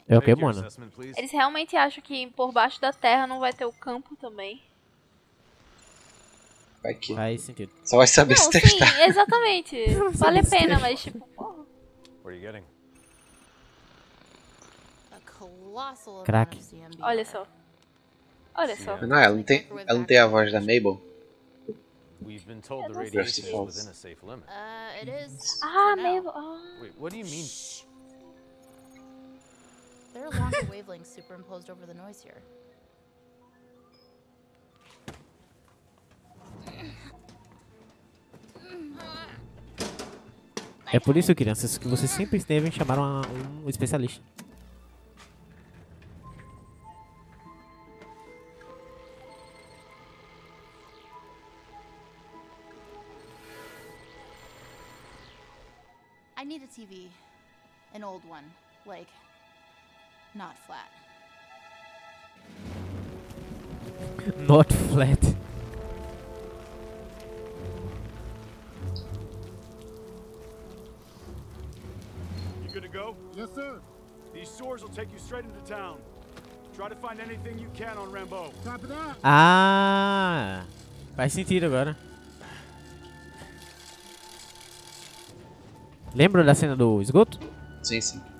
É 0.08 0.18
o 0.18 0.22
que, 0.22 0.34
mano? 0.34 0.66
Eles 1.16 1.30
realmente 1.30 1.76
acham 1.76 2.02
que 2.02 2.26
por 2.28 2.52
baixo 2.52 2.80
da 2.80 2.92
Terra 2.92 3.26
não 3.26 3.40
vai 3.40 3.52
ter 3.52 3.64
o 3.64 3.72
campo 3.72 4.16
também. 4.16 4.62
Vai 6.82 6.94
que. 6.94 7.14
Faz 7.14 7.40
sentido. 7.42 7.72
Só 7.84 7.96
vai 7.96 8.06
saber 8.06 8.36
Não, 8.36 8.50
se 8.50 8.60
sim, 8.60 8.78
testar. 8.78 9.00
exatamente. 9.06 9.76
Vale 10.14 10.40
a 10.40 10.44
pena, 10.44 10.78
mas 10.80 11.00
tipo, 11.02 11.20
porra. 11.28 11.64
What 12.24 12.28
are 12.28 12.36
you 12.36 12.40
getting? 12.40 12.64
A 15.12 15.20
colossal 15.38 16.14
amount 16.14 16.26
Crack. 16.26 16.58
Olha 17.00 17.24
só. 17.24 17.46
Olha 18.54 18.76
só. 18.76 18.96
Não, 19.06 19.16
ela 19.16 19.34
não 19.34 19.42
tem, 19.42 19.66
ela 19.70 19.98
não 19.98 20.04
tem 20.04 20.18
a 20.18 20.26
voz 20.26 20.50
da 20.52 20.60
Mabel. 20.60 21.00
We've 22.24 22.46
been 22.46 22.60
told 22.60 22.92
the 22.92 22.98
radiation 22.98 23.44
is 23.46 23.52
within 23.52 23.90
a 23.90 23.94
safe 23.94 24.24
limit. 24.24 24.44
Uh, 24.48 25.02
it 25.02 25.08
is. 25.08 25.60
Ah, 25.62 25.96
meio. 25.96 26.28
Ah. 26.28 26.78
Wait, 26.80 26.92
what 26.98 27.10
do 27.10 27.18
you 27.18 27.24
mean? 27.24 27.46
Wavelengths 30.82 31.06
superimposed 31.06 31.70
over 31.70 31.86
the 31.86 31.94
noise 31.94 32.20
here. 32.20 32.42
É 40.92 41.00
por 41.00 41.16
isso, 41.16 41.34
crianças, 41.34 41.78
que 41.78 41.88
vocês 41.88 42.10
sempre 42.10 42.38
devem 42.44 42.70
chamar 42.70 42.98
uma- 42.98 43.22
um 43.64 43.68
especialista. 43.68 44.22
I 56.36 56.44
need 56.44 56.62
a 56.62 56.66
TV. 56.66 57.08
An 57.94 58.02
old 58.04 58.22
one. 58.28 58.44
Like, 58.84 59.08
not 60.34 60.56
flat. 60.66 60.88
Not 64.48 64.72
flat. 64.72 65.22
You 72.62 72.70
good 72.72 72.82
to 72.82 72.88
go? 72.88 73.16
Yes, 73.34 73.48
sir. 73.54 73.80
These 74.34 74.48
stores 74.48 74.82
will 74.82 74.88
take 74.90 75.12
you 75.12 75.18
straight 75.18 75.44
into 75.44 75.60
town. 75.60 75.98
Try 76.74 76.88
to 76.88 76.94
find 76.96 77.20
anything 77.20 77.58
you 77.58 77.68
can 77.74 77.96
on 77.98 78.10
Rambo. 78.10 78.52
Copy 78.64 78.86
that. 78.86 79.16
Ah, 79.22 80.64
faz 81.16 81.32
sentido 81.32 81.66
agora. 81.66 81.96
Lembra 86.14 86.44
da 86.44 86.54
cena 86.54 86.76
do 86.76 87.00
esgoto? 87.00 87.38
Sim, 87.82 88.00
sim. 88.00 88.31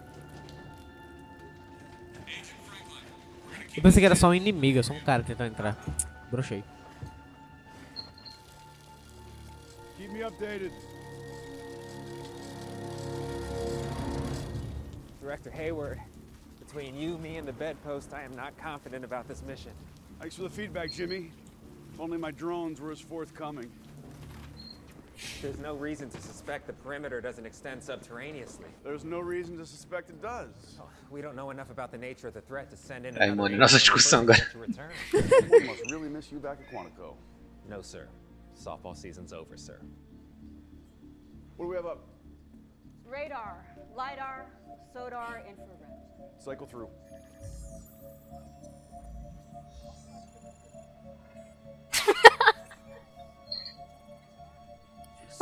Eu 3.75 3.83
pensei 3.83 4.01
que 4.01 4.07
era 4.07 4.15
só 4.15 4.29
um 4.29 4.35
inimigo, 4.35 4.83
só 4.83 4.93
um 4.93 5.01
cara 5.01 5.23
tentando 5.23 5.53
entrar. 5.53 5.77
Brochei. 6.31 6.63
Keep 9.97 10.13
me 10.13 10.23
updated. 10.23 10.73
Director 15.21 15.51
Hayward, 15.51 16.01
between 16.59 16.95
you, 16.95 17.17
me, 17.19 17.39
and 17.39 17.47
the 17.47 17.53
bedpost, 17.53 18.13
I 18.13 18.25
am 18.25 18.37
not 18.37 18.53
confident 18.59 19.05
about 19.05 19.27
this 19.27 19.43
mission. 19.43 19.73
Thanks 20.21 20.37
for 20.37 20.43
the 20.43 20.51
feedback, 20.51 20.93
Jimmy. 20.93 21.31
If 21.95 22.01
only 22.01 22.19
my 22.19 22.31
drones 22.31 22.81
were 22.81 22.93
as 22.93 23.01
forthcoming. 23.01 23.71
There's 25.41 25.59
no 25.59 25.75
reason 25.75 26.09
to 26.11 26.21
suspect 26.21 26.67
the 26.67 26.73
perimeter 26.73 27.21
doesn't 27.21 27.45
extend 27.47 27.83
subterraneously. 27.83 28.67
There's 28.85 29.05
no 29.05 29.19
reason 29.21 29.57
to 29.59 29.67
suspect 29.67 30.11
it 30.11 30.23
does. 30.23 30.79
Oh, 30.81 30.85
we 31.11 31.21
don't 31.21 31.35
know 31.37 31.51
enough 31.51 31.71
about 31.71 31.91
the 31.91 31.99
nature 31.99 32.29
of 32.29 32.35
the 32.35 32.41
threat 32.41 32.71
to 32.71 32.77
send 32.77 33.07
in 33.07 33.17
Ai, 33.19 33.27
another 33.27 33.51
mano, 33.51 33.57
nossa 33.57 33.77
agent 33.77 33.97
discussão 33.97 34.23
agora. 34.23 34.91
we 35.51 35.67
must 35.67 35.91
really 35.91 36.09
miss 36.09 36.31
you 36.31 36.39
back 36.39 36.59
at 36.61 36.71
Quantico. 36.73 37.15
No, 37.69 37.83
sir. 37.83 38.09
Softball 38.57 38.97
season's 38.97 39.33
over, 39.33 39.57
sir. 39.57 39.81
What 41.57 41.67
do 41.67 41.71
we 41.71 41.77
have 41.77 41.87
up? 41.87 42.07
Radar, 43.05 43.65
LiDAR, 43.97 44.47
SODAR, 44.93 45.43
infrared. 45.49 45.69
Cycle 46.39 46.67
through. 46.67 46.89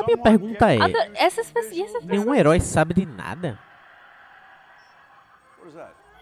A 0.01 0.07
minha 0.07 0.19
pergunta 0.19 0.73
é: 0.73 0.79
Essas 1.15 1.51
pessoas. 1.51 2.05
nenhum 2.05 2.35
herói 2.35 2.61
sabe 2.61 2.95
de 2.95 3.07
nada? 3.07 3.59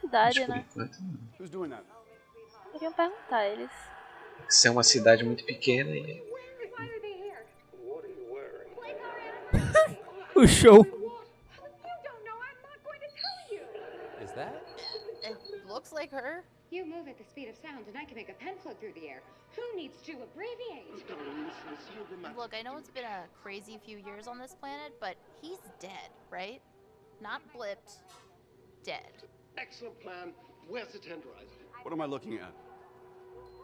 Verdade, 0.03 0.49
né? 0.49 0.64
Who's 1.38 1.51
doing 1.51 1.71
that? 1.71 1.85
Queriam 2.73 2.93
perguntar 2.93 3.47
eles. 3.47 3.71
Isso 4.49 4.67
é 4.67 4.71
uma 4.71 4.83
cidade 4.83 5.25
muito 5.25 5.45
pequena 5.45 5.91
e. 5.91 6.27
O 10.35 10.47
show. 10.47 10.87
It 15.25 15.37
looks 15.67 15.91
like 15.93 16.12
her. 16.12 16.45
You 16.70 16.85
move 16.85 17.09
at 17.09 17.16
the 17.16 17.24
speed 17.24 17.48
of 17.48 17.57
sound, 17.57 17.87
and 17.88 17.96
I 17.96 18.04
can 18.04 18.14
make 18.14 18.28
a 18.28 18.35
pen 18.35 18.54
float 18.62 18.78
through 18.78 18.92
the 18.92 19.09
air. 19.09 19.22
Who 19.57 19.76
needs 19.76 20.02
to 20.02 20.12
abbreviate? 20.12 21.09
Look, 22.37 22.54
I 22.54 22.61
know 22.61 22.76
it's 22.76 22.90
been 22.90 23.04
a 23.04 23.24
crazy 23.42 23.78
few 23.83 23.96
years 23.96 24.26
on 24.26 24.38
this 24.38 24.54
planet, 24.54 24.92
but 25.00 25.16
he's 25.40 25.59
dead, 25.81 26.11
right? 26.31 26.61
Not 27.22 27.40
blipped. 27.57 28.02
Dead. 28.85 29.12
Excellent 29.57 29.98
plan. 30.00 30.33
Where's 30.68 30.92
the 30.92 30.98
tenderizer? 30.98 31.64
What 31.83 31.92
am 31.92 32.02
I 32.02 32.07
looking 32.07 32.35
at? 32.35 32.52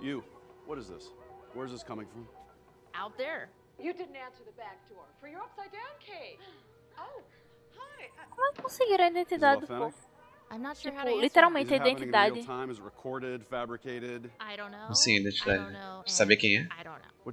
You. 0.00 0.24
What 0.66 0.78
is 0.78 0.88
this? 0.88 1.10
Where's 1.52 1.70
this 1.70 1.82
coming 1.82 2.06
from? 2.06 2.26
Out 2.94 3.18
there. 3.18 3.50
You 3.78 3.92
didn't 3.92 4.16
answer 4.16 4.42
the 4.46 4.52
back 4.52 4.88
door 4.88 5.04
for 5.20 5.28
your 5.28 5.40
upside 5.40 5.72
down 5.72 5.94
cake. 6.00 6.40
Oh, 6.96 7.22
hi. 7.76 8.08
Como 8.30 8.46
é 8.46 8.52
que 8.52 8.62
conseguiram 8.62 9.04
a 9.04 9.08
identidade 9.08 9.62
do 9.62 9.66
povo? 9.66 9.92
I'm 10.54 10.62
not 10.62 10.76
sure 10.76 10.92
Tipo, 10.92 11.00
how 11.00 11.04
to 11.04 11.10
answer 11.10 11.20
literalmente 11.22 11.72
a 11.74 11.76
identidade. 11.76 12.44
time? 12.44 12.70
Is 12.70 12.78
it 12.78 12.84
recorded, 12.84 13.44
fabricated? 13.50 14.30
I 14.40 14.56
don't 14.56 14.70
know. 14.70 14.88
Assim, 14.88 15.16
a 15.16 15.20
identidade. 15.20 15.76
Saber 16.06 16.36
quem 16.36 16.58
é? 16.58 16.68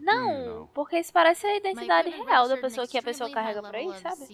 Não, 0.02 0.68
porque 0.74 0.98
isso 0.98 1.12
parece 1.14 1.46
a 1.46 1.58
identidade 1.58 2.10
real 2.10 2.48
da 2.48 2.58
pessoa 2.58 2.88
que 2.88 2.98
a 2.98 3.02
pessoa 3.04 3.30
carrega 3.30 3.62
por 3.62 3.76
aí, 3.76 3.88
sabe? 4.00 4.26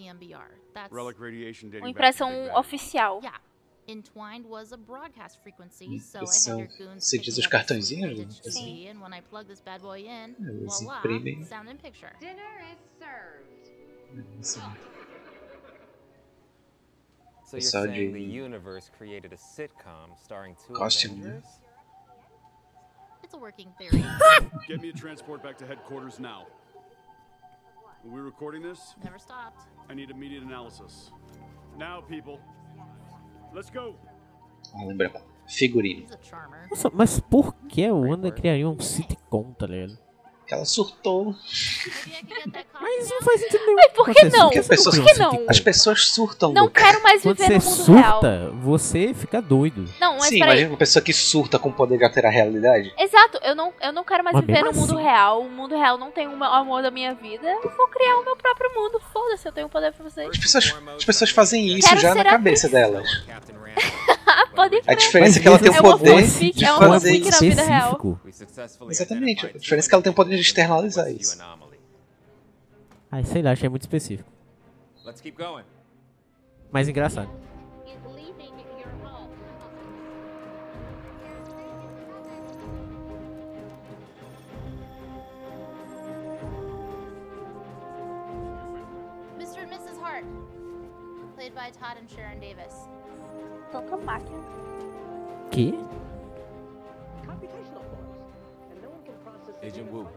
Uma 1.80 1.90
impressão 1.90 2.30
oficial. 2.56 3.18
Yeah. 3.22 3.40
Entwined 3.90 4.46
was 4.46 4.70
a 4.70 4.76
broadcast 4.76 5.40
frequency, 5.42 5.86
Hum, 5.86 5.98
so 5.98 6.18
I 6.18 6.20
had 6.20 6.58
your 6.78 7.22
diz 7.22 7.38
os 7.38 7.46
cartõezinhos. 7.46 8.38
TV, 8.40 8.86
and 8.90 9.00
when 9.00 9.14
I 9.14 9.22
plug 9.22 9.46
this 9.46 9.62
bad 9.62 9.80
boy 9.80 10.00
in, 10.06 10.36
Eles 10.46 10.80
voila, 10.82 10.98
imprimem. 10.98 11.42
sound 11.46 11.70
and 11.70 11.78
picture. 11.80 12.12
Dinner 12.20 12.60
is 12.70 12.78
served. 14.42 14.97
So 17.48 17.56
you're 17.56 17.62
Pessoal 17.62 17.84
saying 17.84 18.12
de- 18.12 18.12
the 18.12 18.20
universe 18.20 18.90
created 18.98 19.32
a 19.32 19.36
sitcom 19.36 20.12
starring 20.22 20.54
two 20.66 20.74
Costume, 20.74 21.16
né? 21.22 21.42
It's 23.24 23.32
a 23.32 23.38
working 23.38 23.68
theory. 23.78 24.04
Get 24.68 24.82
me 24.82 24.90
a 24.90 24.92
transport 24.92 25.42
back 25.42 25.56
to 25.56 25.66
headquarters 25.66 26.20
now. 26.20 26.46
Are 28.04 28.10
we 28.14 28.20
recording 28.20 28.60
this? 28.60 28.94
Never 29.02 29.18
stopped. 29.18 29.62
I 29.88 29.94
need 29.94 30.10
immediate 30.10 30.42
analysis. 30.42 31.10
Now, 31.78 32.02
people. 32.02 32.38
Let's 33.54 33.70
go. 33.70 33.94
Lembra? 34.86 35.10
Figurino. 35.48 36.06
Nossa, 36.70 36.90
mas 36.92 37.18
por 37.18 37.54
que 37.66 37.90
o 37.90 38.02
Wanda 38.02 38.30
criaria 38.30 38.68
um 38.68 38.78
sitcom, 38.78 39.54
tá 39.54 39.66
ligado? 39.66 39.98
Que 40.48 40.54
ela 40.54 40.64
surtou. 40.64 41.34
Mas 42.80 43.10
não 43.10 43.20
faz 43.20 43.38
sentido 43.42 43.66
nenhum. 43.66 43.76
Mas 43.76 43.92
por 43.92 44.14
que 44.14 44.24
não? 44.30 44.44
Porque 44.46 44.58
as 44.60 44.66
pessoas, 44.66 44.98
Por 44.98 45.04
que 45.04 45.18
não? 45.18 45.44
as 45.46 45.60
pessoas 45.60 46.04
surtam. 46.06 46.52
Não 46.54 46.64
Luca. 46.64 46.82
quero 46.82 47.02
mais 47.02 47.22
viver 47.22 47.36
você 47.36 47.58
no 47.58 47.64
mundo 47.76 47.92
real. 47.98 48.12
surta, 48.20 48.50
você 48.62 49.12
fica 49.12 49.42
doido. 49.42 49.84
Não, 50.00 50.14
mas 50.14 50.24
Sim, 50.28 50.36
imagina 50.36 50.70
uma 50.70 50.78
pessoa 50.78 51.02
que 51.02 51.12
surta 51.12 51.58
com 51.58 51.68
o 51.68 51.72
poder 51.74 51.98
de 51.98 52.04
alterar 52.04 52.30
a 52.30 52.34
realidade. 52.34 52.90
Exato, 52.98 53.38
eu 53.42 53.54
não, 53.54 53.74
eu 53.78 53.92
não 53.92 54.02
quero 54.02 54.24
mais 54.24 54.34
Mas 54.36 54.46
viver 54.46 54.60
no 54.60 54.66
mesmo 54.68 54.80
mundo 54.80 54.94
assim. 54.94 55.02
real. 55.02 55.42
O 55.42 55.50
mundo 55.50 55.76
real 55.76 55.98
não 55.98 56.10
tem 56.10 56.26
o 56.26 56.34
meu- 56.34 56.48
amor 56.48 56.80
da 56.82 56.90
minha 56.90 57.12
vida. 57.14 57.46
Eu 57.46 57.70
vou 57.76 57.86
criar 57.88 58.16
o 58.16 58.24
meu 58.24 58.34
próprio 58.34 58.70
mundo. 58.74 58.98
Foda-se, 59.12 59.46
eu 59.46 59.52
tenho 59.52 59.68
poder 59.68 59.92
pra 59.92 60.02
vocês. 60.08 60.30
As 60.30 60.38
pessoas, 60.38 60.74
as 60.96 61.04
pessoas 61.04 61.30
fazem 61.30 61.66
isso 61.76 61.86
Quero 61.90 62.00
já 62.00 62.14
na 62.14 62.24
cabeça 62.24 62.70
delas. 62.70 63.06
Pode 64.58 64.82
A 64.88 64.94
diferença 64.94 65.38
é 65.38 65.42
que 65.42 65.46
ela 65.46 65.56
tem 65.56 65.70
o 65.70 65.74
É 65.74 65.80
poder 65.80 66.24
fanfic, 66.24 66.58
de 66.58 66.64
é 66.64 66.72
uma 66.72 66.88
fazer 66.88 67.10
fanfic 67.10 67.30
na 67.30 67.38
vida 67.38 67.62
real. 67.62 68.20
Exatamente. 68.90 69.46
A 69.46 69.52
diferença 69.56 69.86
é 69.86 69.88
que 69.88 69.94
ela 69.94 70.02
tem 70.02 70.10
o 70.10 70.14
poder 70.16 70.34
de 70.34 70.42
externalizar 70.42 71.08
isso. 71.12 71.38
Ai, 73.08 73.22
sei 73.22 73.40
lá, 73.40 73.52
achei 73.52 73.68
muito 73.68 73.82
específico. 73.82 74.28
Let's 75.04 75.20
keep 75.20 75.40
going. 75.40 75.62
Mas 76.72 76.88
engraçado. 76.88 77.30
Mr. 89.36 89.60
and 89.60 89.70
Mrs. 89.70 89.98
Hart, 90.02 90.24
played 91.36 91.54
by 91.54 91.70
Todd 91.70 91.96
and 91.96 92.08
Sharon 92.08 92.40
Davis. 92.40 92.74
Toca 93.72 93.96
máquina. 93.98 94.42
Que? 95.50 95.74
Agent 99.62 99.92
Wu. 99.92 100.08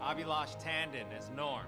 Avilash 0.00 0.56
Tandon 0.62 1.06
as 1.18 1.30
Norm. 1.34 1.64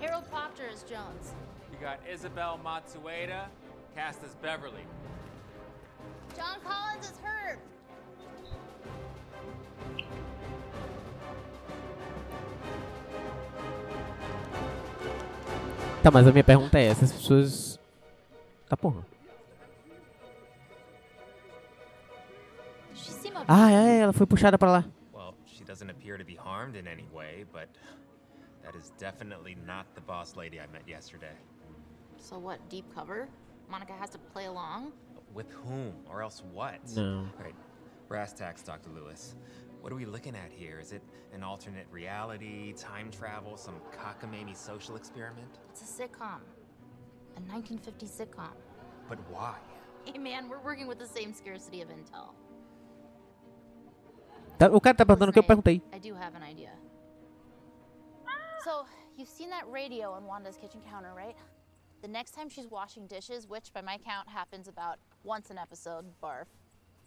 Harold 0.00 0.24
Popter 0.30 0.70
as 0.72 0.82
Jones. 0.82 1.32
You 1.72 1.78
got 1.80 1.98
Isabel 2.08 2.60
Matsueda 2.64 3.46
cast 3.94 4.22
as 4.22 4.34
Beverly. 4.36 4.84
John 6.36 6.58
Collins 6.64 7.10
as 7.10 7.18
Herb. 7.24 7.58
Tá, 16.06 16.10
mas 16.12 16.24
a 16.24 16.30
minha 16.30 16.44
pergunta 16.44 16.78
é, 16.78 16.84
essas 16.84 17.10
pessoas... 17.10 17.80
Tá 18.68 18.76
porra. 18.76 19.04
Ah, 23.48 23.72
é, 23.72 24.02
ela 24.02 24.12
foi 24.12 24.24
puxada 24.24 24.56
pra 24.56 24.70
lá. 24.70 24.84
Well, 25.12 25.34
she 25.46 25.64
doesn't 25.64 25.90
appear 25.90 26.16
to 26.16 26.24
be 26.24 26.36
harmed 26.36 26.76
in 26.76 26.86
any 26.86 27.08
way, 27.12 27.44
but 27.52 27.68
that 28.62 28.76
is 28.78 28.92
definitely 29.00 29.56
not 29.66 29.86
the 29.96 30.00
boss 30.00 30.36
lady 30.36 30.60
I 30.60 30.68
met 30.68 30.86
yesterday. 30.86 31.34
So 32.18 32.38
what? 32.38 32.60
Deep 32.68 32.84
cover? 32.94 33.26
Monica 33.68 33.94
has 33.94 34.10
to 34.10 34.18
play 34.32 34.46
along. 34.46 34.92
With 35.34 35.50
whom, 35.64 35.92
or 36.08 36.22
else 36.22 36.40
what? 36.52 36.78
No. 36.94 37.24
Right. 37.36 37.56
Brass 38.06 38.32
tacks, 38.32 38.62
Dr. 38.62 38.90
Lewis. 38.94 39.34
What 39.86 39.92
are 39.92 40.02
we 40.02 40.04
looking 40.04 40.34
at 40.34 40.50
here? 40.50 40.80
Is 40.80 40.90
it 40.90 41.00
an 41.32 41.44
alternate 41.44 41.86
reality, 41.92 42.72
time 42.72 43.08
travel, 43.08 43.56
some 43.56 43.76
cockamamie 43.94 44.56
social 44.56 44.96
experiment? 44.96 45.60
It's 45.70 45.80
a 45.80 46.02
sitcom, 46.02 46.40
a 47.36 47.40
1950s 47.42 48.10
sitcom. 48.10 48.56
But 49.08 49.20
why? 49.30 49.54
Hey 50.04 50.18
man, 50.18 50.48
we're 50.48 50.58
working 50.58 50.88
with 50.88 50.98
the 50.98 51.06
same 51.06 51.32
scarcity 51.32 51.82
of 51.82 51.88
intel. 51.90 52.34
Tá- 54.58 54.72
o 54.72 54.80
cara 54.80 54.96
tá 54.96 55.06
perguntando 55.06 55.30
o 55.30 55.32
que 55.32 55.38
eu 55.38 55.44
perguntei. 55.44 55.80
I 55.92 56.00
do 56.00 56.14
have 56.14 56.34
an 56.34 56.42
idea. 56.42 56.72
So, 58.64 58.86
you've 59.16 59.28
seen 59.28 59.50
that 59.50 59.70
radio 59.70 60.10
on 60.10 60.24
Wanda's 60.24 60.56
kitchen 60.56 60.80
counter, 60.90 61.14
right? 61.14 61.36
The 62.02 62.08
next 62.08 62.32
time 62.32 62.48
she's 62.48 62.66
washing 62.68 63.06
dishes, 63.06 63.46
which 63.46 63.72
by 63.72 63.82
my 63.82 63.98
count 63.98 64.28
happens 64.28 64.66
about 64.66 64.98
once 65.22 65.50
an 65.50 65.58
episode, 65.58 66.06
barf, 66.20 66.48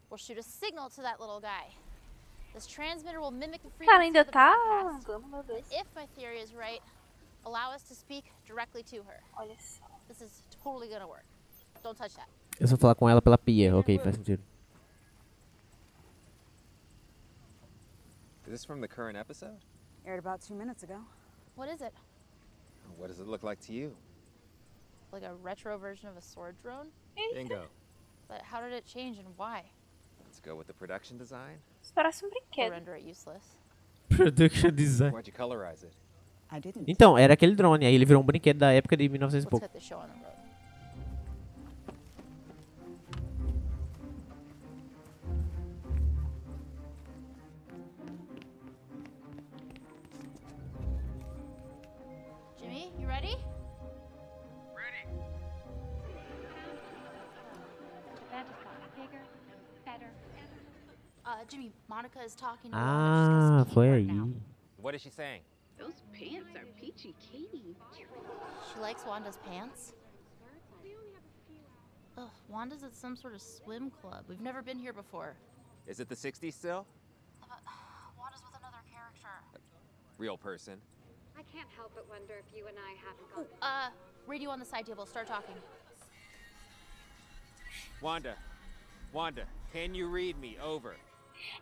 we'll 0.10 0.18
shoot 0.18 0.38
a 0.38 0.44
signal 0.44 0.89
to 0.92 1.02
that 1.02 1.20
little 1.20 1.42
guy. 1.42 1.76
This 2.53 2.65
transmitter 2.67 3.19
will 3.21 3.31
mimic 3.31 3.62
the 3.63 3.69
Cara, 3.85 3.99
frequency 3.99 4.19
of 4.19 4.25
the 4.25 4.31
tá 4.31 4.53
broadcast. 4.53 5.07
andando. 5.07 5.63
If 5.71 5.85
my 5.95 6.05
theory 6.17 6.39
is 6.39 6.53
right, 6.53 6.81
allow 7.45 7.71
us 7.71 7.83
to 7.83 7.95
speak 7.95 8.25
directly 8.45 8.83
to 8.83 8.97
her. 9.03 9.21
Olha 9.39 9.55
só. 9.59 9.85
This 10.07 10.21
is 10.21 10.43
totally 10.63 10.89
gonna 10.89 11.07
work. 11.07 11.25
Don't 11.83 11.95
touch 11.97 12.13
that. 12.15 12.27
Eu 12.59 12.67
só 12.67 12.75
falar 12.77 12.95
com 12.95 13.07
ela 13.07 13.21
pela 13.21 13.38
pia. 13.38 13.75
Ok, 13.77 13.97
faz 13.99 14.15
sentido. 14.15 14.41
Is 18.45 18.51
this 18.51 18.65
from 18.65 18.81
the 18.81 18.88
current 18.88 19.15
episode? 19.17 19.59
Aired 20.05 20.19
about 20.19 20.41
two 20.41 20.55
minutes 20.55 20.83
ago. 20.83 20.99
What 21.55 21.69
is 21.69 21.81
it? 21.81 21.93
What 22.97 23.07
does 23.07 23.19
it 23.19 23.27
look 23.27 23.43
like 23.43 23.59
to 23.67 23.73
you? 23.73 23.95
Like 25.13 25.23
a 25.23 25.35
retro 25.35 25.77
version 25.77 26.09
of 26.09 26.17
a 26.17 26.21
sword 26.21 26.55
drone? 26.63 26.88
Bingo. 27.33 27.67
But 28.27 28.41
how 28.41 28.59
did 28.62 28.73
it 28.73 28.85
change 28.85 29.17
and 29.19 29.27
why? 29.38 29.63
Let's 30.39 30.47
go 30.47 30.56
with 30.58 30.67
the 30.67 30.73
production 30.73 31.17
design. 31.17 31.60
Isso 31.82 31.93
parece 31.93 32.25
um 32.25 32.30
brinquedo. 32.30 32.71
render 32.71 32.95
it 32.95 33.06
useless. 33.10 33.43
Production 34.10 34.73
design. 34.73 35.12
Why'd 35.12 35.28
you 35.28 35.34
colorize 35.36 35.84
it? 35.86 35.93
I 36.49 36.60
didn't. 36.62 36.86
Então, 36.89 37.17
era 37.17 37.34
aquele 37.34 37.56
drone. 37.56 37.86
Aí 37.86 37.93
ele 37.93 38.06
virou 38.06 38.21
um 38.23 38.25
brinquedo 38.25 38.58
da 38.58 38.71
época 38.71 38.95
de 38.95 39.10
1900 39.10 39.43
e 39.43 39.45
Let's 39.45 39.49
pouco. 39.49 39.65
get 39.65 39.73
the 39.73 39.80
show 39.80 39.99
on 39.99 40.08
the 40.08 40.13
road. 40.13 40.29
Uh, 61.39 61.43
Jimmy, 61.47 61.71
Monica 61.88 62.19
is 62.21 62.36
talking 62.36 62.71
to 62.71 62.78
Ah, 62.78 63.65
foi 63.73 63.88
aí. 63.88 64.34
What 64.82 64.93
is 64.93 65.02
she 65.02 65.10
saying? 65.10 65.41
Those 65.78 65.93
pants 66.12 66.49
are 66.56 66.65
peachy 66.82 67.15
Katie. 67.32 67.78
She 68.73 68.80
likes 68.82 69.06
Wanda's 69.06 69.38
pants. 69.47 69.93
Ugh, 72.17 72.28
Wanda's 72.49 72.84
at 72.84 72.93
some 72.93 73.15
sort 73.15 73.34
of 73.34 73.41
swim 73.41 73.89
club. 73.89 74.25
We've 74.28 74.41
never 74.41 74.62
been 74.62 74.78
here 74.78 74.91
before. 74.91 75.36
Is 75.88 76.02
it 76.02 76.10
the 76.10 76.15
60s 76.15 76.54
still? 76.54 76.86
Wanda's 78.19 78.41
with 78.43 78.60
another 78.60 78.84
character. 78.91 79.62
Real 80.17 80.38
person. 80.38 80.73
I 81.38 81.43
can't 81.43 81.69
help 81.78 81.93
but 81.95 82.10
wonder 82.10 82.34
if 82.34 82.54
you 82.54 82.67
and 82.67 82.75
I 82.78 82.95
haven't 82.99 83.34
gone. 83.34 83.45
Uh, 83.62 83.89
radio 84.28 84.49
on 84.49 84.60
the 84.60 84.65
side 84.65 84.86
table. 84.86 85.06
Start 85.06 85.28
talking. 85.28 85.56
Wanda. 88.02 88.36
Wanda, 89.13 89.45
can 89.71 89.95
you 89.95 90.08
read 90.08 90.38
me? 90.38 90.58
Over. 90.62 90.95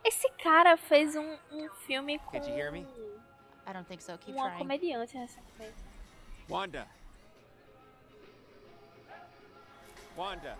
Esse 0.04 0.28
cara 0.42 0.76
fez 0.76 1.14
um, 1.16 1.36
um 1.52 1.68
filme 1.86 2.18
com 2.18 2.32
Can't 2.32 2.48
you 2.48 2.54
hear 2.56 2.70
me? 2.72 2.86
I 3.66 3.72
don't 3.72 3.86
think 3.86 4.02
so. 4.02 4.16
Keep 4.18 4.34
uma 4.34 4.48
trying. 4.48 4.58
comediante 4.58 5.16
recentemente. 5.16 5.74
Wanda. 6.48 6.86
Wanda. 10.16 10.56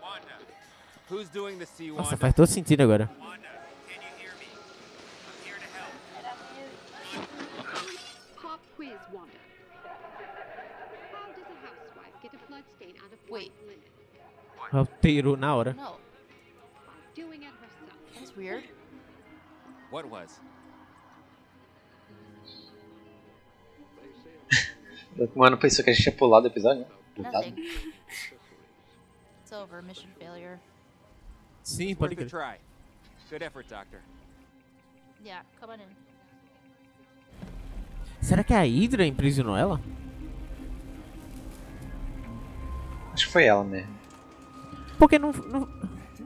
Wanda. 0.00 0.38
Who's 1.08 1.28
doing 1.28 1.58
this 1.58 1.70
to 1.76 1.84
you, 1.84 1.94
Nossa, 1.96 2.10
Wanda? 2.10 2.16
faz 2.16 2.34
todo 2.34 2.46
sentido 2.46 2.82
agora. 2.82 3.10
Wanda. 3.20 3.40
Wait. 13.30 13.52
Alterou 14.72 15.36
na 15.36 15.54
hora. 15.54 15.72
No, 15.74 15.92
By 15.92 17.22
doing 17.22 17.42
it 17.42 17.52
herself. 17.60 17.92
that's 18.14 18.36
weird. 18.36 18.64
What 19.90 20.06
was? 20.08 20.40
O 25.34 25.38
mano 25.38 25.58
pensou 25.58 25.84
que 25.84 25.90
a 25.90 25.92
gente 25.92 26.04
tinha 26.04 26.14
pulado 26.16 26.46
o 26.46 26.50
episódio, 26.50 26.86
né? 27.16 27.52
It's 29.42 29.52
over. 29.52 29.82
Mission 29.82 30.08
failure. 30.18 30.58
Sim, 31.62 31.94
pode 31.94 32.14
crer. 32.16 32.28
try. 32.28 32.58
Good 33.28 33.42
effort, 33.44 33.68
Doctor. 33.68 34.00
Yeah, 35.24 35.44
come 35.60 35.72
on 35.72 35.80
in. 35.80 35.88
Será 38.22 38.42
que 38.44 38.54
a 38.54 38.62
Hydra 38.64 39.04
imprisionou 39.06 39.56
ela? 39.56 39.80
Acho 43.12 43.26
que 43.26 43.32
foi 43.32 43.44
ela 43.44 43.64
mesmo. 43.64 43.92
Porque 45.00 45.18
não, 45.18 45.32
não, 45.32 45.66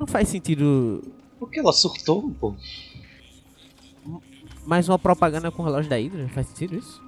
não 0.00 0.06
faz 0.06 0.28
sentido 0.28 1.00
Porque 1.38 1.60
ela 1.60 1.72
surtou, 1.72 2.28
pô. 2.40 2.56
mais 4.66 4.88
uma 4.88 4.98
propaganda 4.98 5.52
com 5.52 5.62
o 5.62 5.64
relógio 5.64 5.88
da 5.88 5.96
Hydra. 5.96 6.28
Faz 6.30 6.48
sentido 6.48 6.74
isso? 6.74 7.00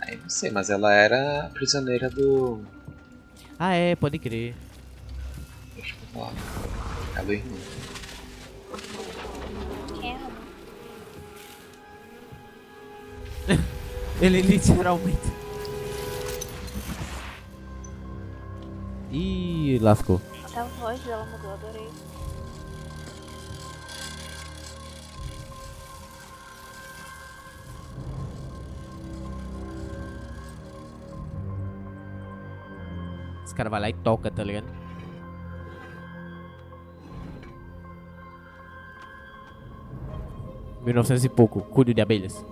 Aí 0.00 0.16
não 0.16 0.30
sei, 0.30 0.50
mas 0.50 0.70
ela 0.70 0.90
era 0.94 1.44
a 1.44 1.50
prisioneira 1.50 2.08
do. 2.08 2.62
Ah, 3.58 3.74
é, 3.74 3.94
pode 3.94 4.18
crer. 4.18 4.54
Deixa 5.76 5.94
eu 5.94 6.08
falar. 6.14 6.32
É 7.16 7.22
do 7.22 7.32
irmão. 7.34 7.58
Ele 14.22 14.40
literalmente. 14.40 15.40
Ih, 19.12 19.78
lascou. 19.80 20.20
Até 20.44 20.60
a 20.60 20.64
voz 20.64 21.00
dela 21.00 21.26
mudou, 21.26 21.52
adorei. 21.52 21.88
Esse 33.44 33.54
cara 33.54 33.68
vai 33.68 33.80
lá 33.80 33.90
e 33.90 33.94
toca, 33.94 34.30
tá 34.30 34.44
ligado? 34.44 34.66
Mil 40.82 40.94
novecentos 40.94 41.24
e 41.24 41.28
pouco, 41.28 41.60
cuido 41.62 41.92
de 41.92 42.00
abelhas. 42.00 42.44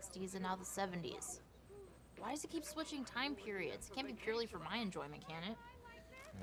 1960s, 0.00 0.34
and 0.34 0.42
now 0.42 0.56
the 0.56 0.64
70s. 0.64 1.40
Why 2.18 2.32
does 2.32 2.44
it 2.44 2.50
keep 2.50 2.64
switching 2.64 3.04
time 3.04 3.34
periods? 3.34 3.88
It 3.90 3.94
can't 3.94 4.06
be 4.06 4.12
purely 4.12 4.46
for 4.46 4.58
my 4.58 4.76
enjoyment, 4.76 5.26
can 5.26 5.42
it? 5.50 5.56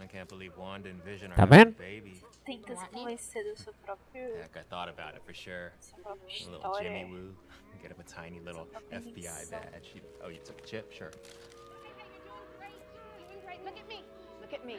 I 0.02 0.06
can't 0.06 0.30
believe 0.30 0.56
Wanda 0.58 0.90
and 0.90 1.04
Vision 1.04 1.32
are 1.32 1.36
having 1.36 1.62
a 1.62 1.66
baby. 1.66 2.22
Tenta 2.48 2.76
se 2.76 2.86
convencer 2.94 3.44
do 3.44 3.56
seu 3.56 3.74
próprio. 3.86 4.42
Heck, 4.42 4.56
I 4.58 4.62
thought 4.70 4.90
about 4.90 5.16
it 5.16 5.24
for 5.26 5.34
sure. 5.34 5.72
A 6.06 6.52
little. 6.52 6.78
Jimmy 6.80 7.06
Woo. 7.12 7.34
Get 7.82 7.92
him 7.92 7.98
a 8.00 8.04
tiny 8.04 8.40
little 8.40 8.68
FBI 8.92 9.50
badge. 9.50 9.96
Oh, 10.24 10.30
you 10.30 10.40
took 10.44 10.60
a 10.60 10.66
chip? 10.66 10.92
Sure. 10.92 11.12
Look 13.64 13.78
at 13.78 13.88
me. 13.88 14.04
Look 14.42 14.54
at 14.54 14.66
me. 14.66 14.78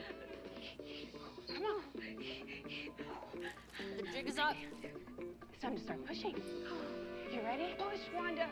Come 1.55 1.65
on. 1.65 1.83
The 3.97 4.03
jig 4.13 4.29
is 4.29 4.39
up. 4.39 4.55
It's 5.53 5.63
time 5.63 5.77
to 5.77 5.83
start 5.83 6.07
pushing. 6.07 6.35
You 7.33 7.41
ready? 7.43 7.75
Push, 7.79 8.01
Wanda. 8.15 8.47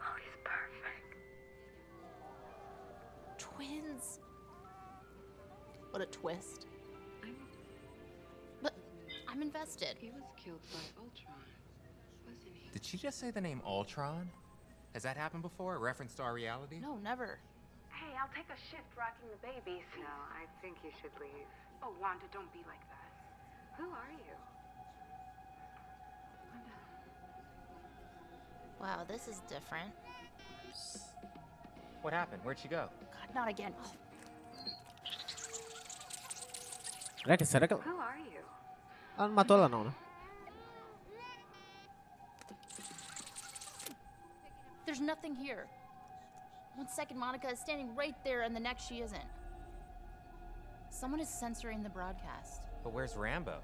Oh, 0.00 0.14
he's 0.18 0.38
perfect. 0.44 1.16
Twins. 3.38 4.20
What 5.90 6.02
a 6.02 6.06
twist. 6.06 6.66
But 9.52 9.58
I'm 9.58 9.62
invested. 9.62 9.96
He 10.00 10.10
was 10.10 10.22
killed 10.42 10.60
by 10.72 11.02
Ultron, 11.02 11.34
wasn't 12.26 12.52
he? 12.54 12.70
Did 12.72 12.84
she 12.84 12.96
just 12.96 13.18
say 13.18 13.30
the 13.30 13.40
name 13.40 13.60
Ultron? 13.66 14.28
Has 14.94 15.02
that 15.02 15.16
happened 15.16 15.42
before? 15.42 15.76
A 15.76 15.78
reference 15.78 16.14
to 16.14 16.22
our 16.22 16.34
reality? 16.34 16.78
No, 16.80 16.96
never. 17.02 17.38
Hey, 17.90 18.16
I'll 18.20 18.28
take 18.34 18.48
a 18.48 18.58
shift 18.70 18.88
rocking 18.96 19.28
the 19.30 19.46
babies. 19.46 19.84
No, 19.98 20.06
I 20.34 20.44
think 20.60 20.76
you 20.84 20.90
should 21.00 21.12
leave. 21.20 21.46
Oh, 21.82 21.92
Wanda, 22.00 22.24
don't 22.32 22.52
be 22.52 22.60
like 22.68 22.80
that. 22.88 23.82
Who 23.82 23.84
are 23.84 24.12
you? 24.12 24.36
Wow, 28.80 29.04
this 29.06 29.28
is 29.28 29.40
different. 29.48 29.92
What 32.02 32.12
happened? 32.12 32.42
Where'd 32.42 32.58
she 32.58 32.68
go? 32.68 32.88
God, 33.12 33.34
not 33.34 33.48
again. 33.48 33.72
Oh, 33.84 33.92
Será 37.22 37.36
que, 37.36 37.46
será 37.46 37.68
que 37.68 37.74
ela... 37.74 37.82
Who 37.84 38.00
are 38.00 38.18
you? 38.18 38.40
Ela 39.16 39.28
não 39.28 39.34
matou 39.34 39.56
ela 39.56 39.68
não, 39.68 39.84
né? 39.84 39.94
There's 44.84 45.00
nothing 45.00 45.34
here. 45.34 45.66
One 46.76 46.88
second, 46.88 47.18
Monica 47.18 47.50
is 47.50 47.60
standing 47.60 47.94
right 47.94 48.16
there, 48.24 48.42
and 48.42 48.54
the 48.54 48.60
next, 48.60 48.88
she 48.88 49.00
isn't. 49.00 49.24
Someone 50.90 51.20
is 51.20 51.28
censoring 51.28 51.82
the 51.82 51.90
broadcast. 51.90 52.62
But 52.82 52.92
where's 52.92 53.16
Rambo? 53.16 53.60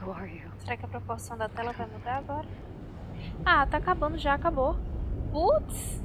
Who 0.00 0.10
are 0.10 0.26
you? 0.26 0.50
Será 0.64 0.76
que 0.76 0.84
a 0.84 0.88
proporção 0.88 1.36
da 1.36 1.48
tela 1.48 1.72
vai 1.72 1.86
mudar 1.86 2.16
agora? 2.16 2.48
Ah, 3.44 3.66
tá 3.66 3.78
acabando 3.78 4.16
já, 4.18 4.34
acabou. 4.34 4.76
Putz! 5.30 6.00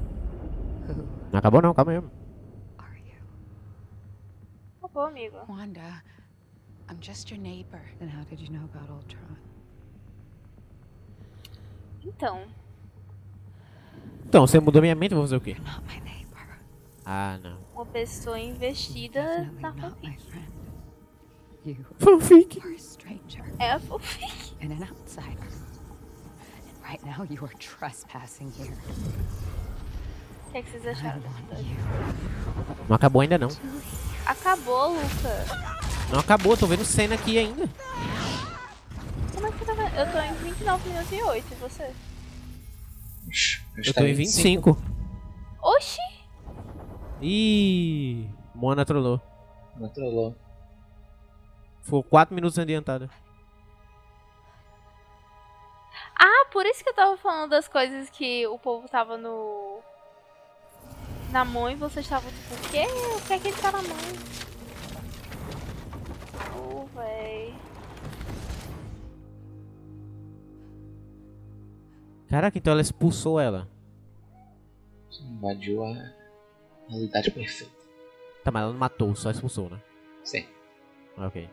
Não 1.31 1.39
acabou 1.39 1.61
não, 1.61 1.73
calma 1.73 1.91
aí. 1.91 2.01
Acabou, 4.79 5.03
amigo. 5.05 5.37
Wanda, 5.49 6.03
I'm 6.89 6.97
just 7.01 7.29
your 7.29 7.39
neighbor. 7.39 7.81
Then 7.99 8.09
how 8.09 8.23
did 8.25 8.39
you 8.39 8.51
know 8.51 8.65
about 8.65 8.89
Ultron? 8.91 9.35
Então, 12.03 12.45
Então, 14.25 14.47
você 14.47 14.59
mudou 14.59 14.81
minha 14.81 14.95
mente, 14.95 15.11
eu 15.11 15.17
vou 15.17 15.25
fazer 15.25 15.35
o 15.37 15.41
quê? 15.41 15.55
Ah, 17.05 17.37
não. 17.41 17.57
uma 17.73 17.85
pessoa 17.85 18.37
investida 18.39 19.49
na 19.61 19.73
fanfic. 19.73 20.19
You 21.65 21.85
Fanfic. 21.99 22.59
are 22.61 22.75
a 22.75 22.79
stranger 22.79 23.43
É 23.59 23.71
a 23.71 23.79
fanfic. 23.79 24.55
and 24.61 24.71
an 24.73 24.83
outsider. 24.89 25.47
Right 26.87 27.03
now 27.05 27.27
you 27.29 27.43
are 27.43 27.53
trespassing 27.59 28.49
here. 28.57 28.73
O 30.47 30.51
que, 30.51 30.57
é 30.57 30.63
vocês 30.63 30.87
acharam? 30.87 31.21
Não 32.87 32.95
acabou 32.95 33.21
ainda 33.21 33.37
não. 33.37 33.49
Acabou, 34.25 34.93
Luca. 34.93 35.45
Não 36.09 36.19
acabou, 36.19 36.55
tô 36.55 36.65
vendo 36.65 36.85
cena 36.85 37.15
aqui 37.15 37.37
ainda. 37.37 37.67
Como 39.35 39.47
é 39.47 39.51
que 39.51 39.57
você 39.57 39.65
tá 39.65 39.73
vendo? 39.73 39.95
Eu 39.95 40.11
tô 40.11 40.17
em 40.17 40.33
29 40.49 40.89
minutos 40.89 41.11
e 41.11 41.21
8, 41.21 41.45
e 41.51 41.55
você? 41.55 41.93
Eu 43.85 43.93
tô 43.93 44.03
em 44.05 44.13
25. 44.13 44.77
Oxi! 45.61 45.99
Ih, 47.21 48.29
Moana 48.55 48.85
trollou. 48.85 49.21
Moana 49.75 49.93
trollou. 49.93 50.35
Ficou 51.81 52.01
4 52.01 52.33
minutos 52.33 52.57
adiantada. 52.57 53.09
Por 56.51 56.65
isso 56.65 56.83
que 56.83 56.89
eu 56.89 56.93
tava 56.93 57.17
falando 57.17 57.51
das 57.51 57.67
coisas 57.67 58.09
que 58.09 58.45
o 58.47 58.57
povo 58.57 58.87
tava 58.87 59.17
no. 59.17 59.79
Na 61.31 61.43
mão 61.43 61.69
e 61.69 61.75
vocês 61.75 62.05
estavam 62.05 62.31
tipo, 62.31 62.55
o 62.55 62.69
quê? 62.71 62.85
O 63.15 63.27
que 63.27 63.33
é 63.33 63.39
que 63.39 63.47
ele 63.49 63.57
tá 63.57 63.71
na 63.71 63.81
mão? 63.81 63.97
Oh, 66.57 66.85
véi. 66.97 67.53
Caraca, 72.29 72.57
então 72.57 72.71
ela 72.71 72.81
expulsou 72.81 73.39
ela. 73.39 73.67
Invadiu 75.21 75.83
a 75.83 76.13
realidade 76.89 77.31
perfeita. 77.31 77.73
Tá, 78.43 78.51
mas 78.51 78.63
ela 78.63 78.71
não 78.71 78.79
matou, 78.79 79.15
só 79.15 79.29
expulsou, 79.31 79.69
né? 79.69 79.81
Sim. 80.23 80.45
Ok. 81.17 81.49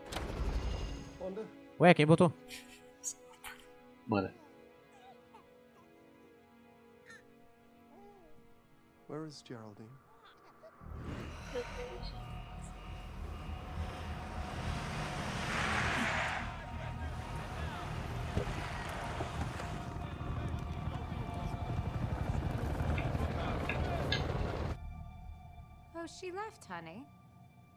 Wanda? 1.21 1.43
Ué, 1.81 1.95
quem 1.95 2.07
botou? 2.07 2.33
Manda. 4.07 4.44
Where 9.15 9.27
is 9.27 9.43
Geraldine? 9.43 9.87
Oh, 25.95 26.07
she 26.21 26.33
left, 26.33 26.65
honey. 26.69 27.05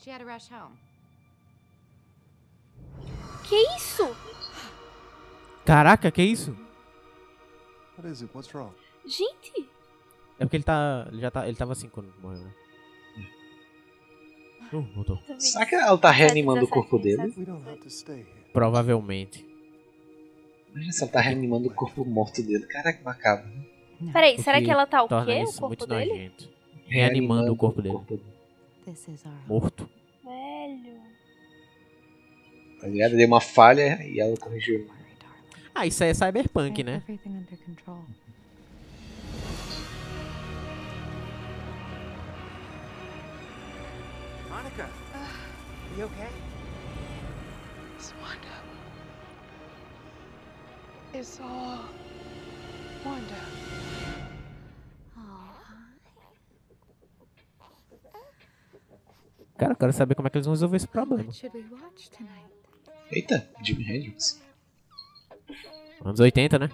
She 0.04 0.10
had 0.10 0.22
to 0.22 0.26
rush 0.26 0.48
home. 0.48 0.76
Que 3.44 3.64
isso? 3.76 4.16
Caraca, 5.64 6.12
que 6.12 6.24
isso? 6.24 6.58
What 7.96 8.08
is 8.12 8.24
it? 8.24 8.30
What's 8.34 8.52
wrong? 8.56 8.74
Gente! 9.08 9.77
É 10.40 10.46
porque 10.46 10.58
ele 10.58 10.64
tá. 10.64 11.08
Ele 11.12 11.22
já 11.22 11.32
tá. 11.32 11.48
Ele 11.48 11.58
tava 11.58 11.74
assim 11.74 11.90
quando 11.90 12.14
morreu, 12.22 12.40
né? 12.42 12.52
Uh, 14.74 14.82
voltou. 14.94 15.20
Será 15.40 15.66
que 15.66 15.76
ela 15.76 15.98
tá 15.98 16.12
reanimando 16.12 16.66
o 16.66 16.68
corpo 16.68 17.00
dele? 17.00 17.34
Provavelmente. 18.52 19.46
Imagina 20.72 20.92
se 20.92 21.04
ela 21.04 21.12
tá 21.12 21.22
reanimando 21.22 21.68
o 21.70 21.74
corpo 21.74 22.04
morto 22.06 22.44
dele. 22.44 22.66
Caraca, 22.68 23.02
macabro. 23.04 23.50
Peraí, 24.14 24.36
O 24.36 24.44
será 24.44 24.62
que 24.62 24.70
ela 24.70 24.86
tá 24.86 25.04
o 25.04 25.08
torna 25.08 25.26
quê? 25.34 25.42
O 25.44 25.46
corpo 25.46 25.68
muito 25.68 25.88
dele? 25.88 26.12
nojento. 26.12 26.50
Reanimando 26.88 27.52
o 27.52 27.56
corpo 27.56 27.82
dele. 27.82 27.98
Is 28.88 29.26
our 29.26 29.34
Morto. 29.48 29.90
Velho. 30.24 30.98
Tá 32.80 32.88
ligado? 32.88 33.16
Deu 33.16 33.28
uma 33.28 33.42
falha 33.42 34.04
e 34.06 34.20
ela 34.20 34.36
corrigiu. 34.38 34.88
Ah, 35.74 35.86
isso 35.86 36.04
aí 36.04 36.12
é 36.12 36.14
cyberpunk, 36.14 36.84
né? 36.84 37.04
Monica! 44.58 44.90
you 45.96 46.06
okay? 46.06 46.30
It's 47.96 48.12
Wanda. 48.20 48.56
It's 51.14 51.40
all 51.40 51.86
Wanda. 53.06 53.42
Cara, 59.60 59.74
eu 59.74 59.76
quero 59.76 59.94
saber 59.94 60.16
como 60.16 60.28
é 60.28 60.32
que 60.32 60.38
eles 60.38 60.48
vão 60.48 60.54
resolver 60.56 60.78
esse 60.78 60.88
problema. 60.88 61.32
Eita, 63.12 63.48
Jimi 63.64 63.84
Hendrix. 63.84 64.42
Anos 66.04 66.20
80, 66.20 66.58
né? 66.58 66.70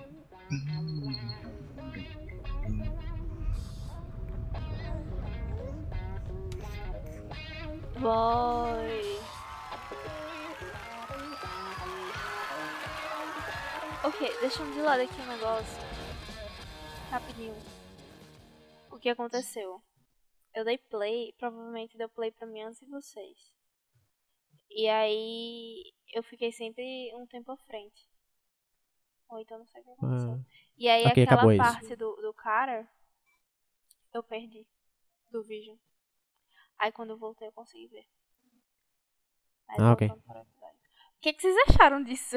Boy. 8.03 9.19
Ok, 14.03 14.39
deixando 14.41 14.73
de 14.73 14.81
lado 14.81 15.01
aqui 15.01 15.21
um 15.21 15.27
negócio. 15.27 15.81
Rapidinho. 17.09 17.55
O 18.91 18.99
que 18.99 19.07
aconteceu? 19.07 19.81
Eu 20.53 20.65
dei 20.65 20.77
play, 20.77 21.33
provavelmente 21.39 21.97
deu 21.97 22.09
play 22.09 22.31
pra 22.31 22.45
mim 22.45 22.61
antes 22.61 22.79
de 22.79 22.87
vocês. 22.87 23.53
E 24.69 24.89
aí 24.89 25.93
eu 26.13 26.21
fiquei 26.23 26.51
sempre 26.51 26.83
um 27.15 27.25
tempo 27.25 27.53
à 27.53 27.57
frente. 27.57 28.09
Ou 29.29 29.39
então 29.39 29.57
não 29.57 29.65
sei 29.65 29.81
o 29.81 29.85
que 29.85 29.91
aconteceu. 29.91 30.33
Ah. 30.33 30.45
E 30.77 30.89
aí 30.89 31.05
Ok, 31.05 31.23
aquela 31.23 31.57
parte 31.57 31.95
do, 31.95 32.15
do 32.17 32.33
cara 32.33 32.85
eu 34.13 34.21
perdi. 34.21 34.67
Do 35.31 35.41
Vision. 35.41 35.77
Aí 36.84 36.91
quando 36.91 37.12
eu 37.12 37.17
voltei 37.17 37.48
eu 37.48 37.52
consegui 37.54 37.88
ver. 37.88 38.06
Mas 39.69 39.80
Ah, 39.80 39.93
ok. 39.93 40.10
o 40.10 40.19
que, 41.22 41.32
que 41.32 41.41
vocês 41.41 41.56
acharam 41.69 42.04
disso? 42.04 42.36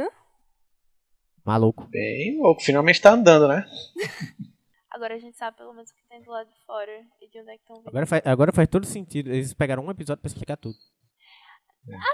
Maluco. 1.45 1.85
Bem 1.89 2.39
louco, 2.41 2.63
finalmente 2.63 3.03
tá 3.03 3.11
andando, 3.11 3.49
né? 3.49 3.67
Agora 4.89 5.17
a 5.17 5.19
gente 5.19 5.37
sabe 5.37 5.57
pelo 5.57 5.75
menos 5.75 5.91
o 5.91 5.95
que 5.97 6.05
tem 6.09 6.23
do 6.23 6.31
lado 6.31 6.49
de 6.49 6.65
fora 6.65 7.05
e 7.21 7.29
de 7.29 7.41
onde 7.41 7.51
é 7.51 7.57
que 7.57 7.63
estão 7.63 7.77
vindo. 7.79 7.89
Agora 7.89 8.07
faz, 8.07 8.23
agora 8.25 8.53
faz 8.53 8.69
todo 8.69 8.87
sentido. 8.87 9.31
Eles 9.35 9.53
pegaram 9.53 9.85
um 9.85 9.91
episódio 9.91 10.23
pra 10.23 10.29
explicar 10.29 10.57
tudo. 10.57 10.79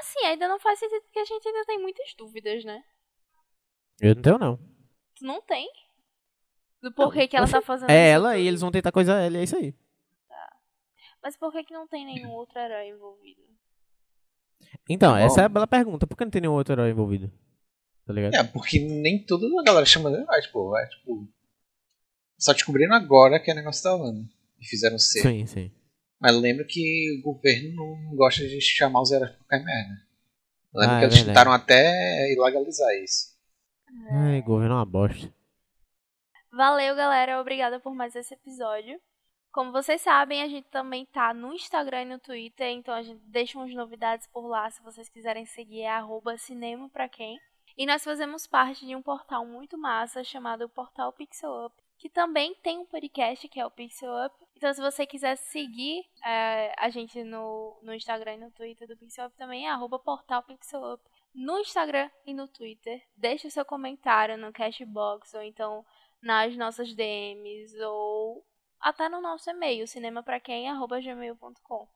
Assim, 0.01 0.25
ainda 0.25 0.49
não 0.49 0.59
faz 0.59 0.79
sentido 0.79 1.03
porque 1.03 1.18
a 1.18 1.25
gente 1.27 1.47
ainda 1.47 1.64
tem 1.66 1.79
muitas 1.83 2.14
dúvidas, 2.16 2.64
né? 2.64 2.83
Eu 4.01 4.14
não 4.14 4.23
tenho, 4.23 4.38
não. 4.38 4.57
Tu 5.16 5.25
não 5.27 5.42
tem? 5.42 5.71
Do 6.81 6.92
porquê 6.95 7.29
que 7.29 7.37
ela 7.37 7.47
tá 7.49 7.61
fazendo 7.61 7.90
É 7.90 8.09
isso 8.09 8.14
ela 8.16 8.31
tudo. 8.33 8.40
e 8.40 8.49
eles 8.49 8.61
vão 8.62 8.71
tentar 8.73 8.90
coisa 8.90 9.12
ela, 9.21 9.37
é 9.37 9.42
isso 9.45 9.57
aí. 9.57 9.75
Mas 11.22 11.37
por 11.37 11.52
que, 11.52 11.64
que 11.64 11.72
não 11.72 11.87
tem 11.87 12.04
nenhum 12.04 12.30
outro 12.30 12.58
herói 12.58 12.88
envolvido? 12.88 13.42
Então, 14.88 15.12
Bom. 15.12 15.18
essa 15.18 15.42
é 15.42 15.44
a 15.44 15.48
bela 15.48 15.66
pergunta. 15.66 16.06
Por 16.06 16.16
que 16.16 16.24
não 16.24 16.30
tem 16.30 16.40
nenhum 16.40 16.54
outro 16.54 16.72
herói 16.74 16.90
envolvido? 16.90 17.30
Tá 18.04 18.12
ligado? 18.12 18.35
É, 18.35 18.42
porque 18.44 18.80
nem 18.80 19.24
toda 19.24 19.46
a 19.46 19.62
galera 19.62 19.87
chama 19.87 20.11
de 20.11 20.16
herói, 20.16 20.40
tipo, 20.40 20.76
é 20.76 20.87
tipo. 20.88 21.28
Só 22.38 22.52
descobriram 22.52 22.94
agora 22.94 23.38
que 23.38 23.50
o 23.52 23.54
negócio 23.54 23.82
tá 23.82 23.90
rolando. 23.90 24.28
E 24.61 24.66
fizeram 24.66 24.98
ser. 24.98 25.22
Sim, 25.22 25.46
sim. 25.46 25.72
Mas 26.20 26.37
lembro 26.37 26.66
que 26.66 27.18
o 27.18 27.22
governo 27.22 27.74
não 27.76 28.16
gosta 28.16 28.42
de 28.46 28.61
chamar 28.61 29.02
os 29.02 29.11
heróis 29.12 29.30
pra 29.32 29.38
qualquer 29.40 29.64
merda. 29.64 29.94
Lembro 30.74 30.94
Ah, 30.96 30.98
que 30.98 31.04
é 31.04 31.06
eles 31.06 31.14
verdade. 31.16 31.26
tentaram 31.26 31.52
até 31.52 32.32
ilegalizar 32.32 32.94
isso. 33.02 33.32
Ai, 34.11 34.40
governo 34.42 34.74
é 34.74 34.78
uma 34.78 34.87
bosta. 34.87 35.32
Valeu, 36.52 36.94
galera. 36.96 37.40
Obrigada 37.40 37.78
por 37.80 37.94
mais 37.94 38.14
esse 38.16 38.35
episódio. 38.35 38.98
Como 39.52 39.70
vocês 39.70 40.00
sabem, 40.00 40.42
a 40.42 40.48
gente 40.48 40.66
também 40.70 41.04
tá 41.04 41.34
no 41.34 41.52
Instagram 41.52 42.02
e 42.02 42.06
no 42.06 42.18
Twitter, 42.18 42.68
então 42.68 42.94
a 42.94 43.02
gente 43.02 43.20
deixa 43.26 43.58
umas 43.58 43.74
novidades 43.74 44.26
por 44.28 44.46
lá, 44.46 44.70
se 44.70 44.82
vocês 44.82 45.10
quiserem 45.10 45.44
seguir, 45.44 45.82
é 45.82 45.90
arroba 45.90 46.38
cinema 46.38 46.88
pra 46.88 47.06
quem. 47.06 47.38
E 47.76 47.84
nós 47.84 48.02
fazemos 48.02 48.46
parte 48.46 48.86
de 48.86 48.96
um 48.96 49.02
portal 49.02 49.44
muito 49.44 49.76
massa 49.76 50.24
chamado 50.24 50.70
Portal 50.70 51.12
Pixel 51.12 51.66
Up, 51.66 51.76
que 51.98 52.08
também 52.08 52.54
tem 52.62 52.78
um 52.78 52.86
podcast 52.86 53.46
que 53.46 53.60
é 53.60 53.66
o 53.66 53.70
Pixel 53.70 54.10
Up. 54.24 54.34
Então 54.56 54.72
se 54.72 54.80
você 54.80 55.04
quiser 55.04 55.36
seguir 55.36 56.02
eh, 56.24 56.74
a 56.78 56.88
gente 56.88 57.22
no, 57.22 57.78
no 57.82 57.94
Instagram 57.94 58.34
e 58.34 58.38
no 58.38 58.50
Twitter 58.52 58.88
do 58.88 58.96
Pixel 58.96 59.26
Up 59.26 59.36
também 59.36 59.66
é 59.66 59.70
arroba 59.70 59.98
Portal 59.98 60.42
Pixel 60.42 60.94
Up. 60.94 61.04
No 61.34 61.58
Instagram 61.58 62.10
e 62.26 62.32
no 62.32 62.48
Twitter, 62.48 63.02
deixe 63.14 63.48
o 63.48 63.50
seu 63.50 63.66
comentário 63.66 64.38
no 64.38 64.50
Cashbox 64.50 65.34
ou 65.34 65.42
então 65.42 65.84
nas 66.22 66.56
nossas 66.56 66.94
DMs 66.94 67.78
ou 67.82 68.42
até 68.83 69.09
no 69.09 69.21
nosso 69.21 69.49
e-mail, 69.49 69.87
cinemapraquem.gmail.com. 69.87 71.88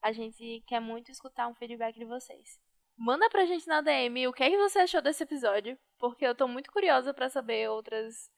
A 0.00 0.12
gente 0.12 0.62
quer 0.66 0.80
muito 0.80 1.10
escutar 1.10 1.48
um 1.48 1.54
feedback 1.54 1.98
de 1.98 2.04
vocês. 2.04 2.58
Manda 2.96 3.28
pra 3.28 3.44
gente 3.44 3.66
na 3.66 3.80
DM 3.80 4.28
o 4.28 4.32
que, 4.32 4.44
é 4.44 4.50
que 4.50 4.56
você 4.56 4.80
achou 4.80 5.02
desse 5.02 5.22
episódio, 5.22 5.76
porque 5.98 6.24
eu 6.24 6.34
tô 6.34 6.48
muito 6.48 6.70
curiosa 6.72 7.12
pra 7.12 7.28
saber 7.28 7.68
outras, 7.68 8.30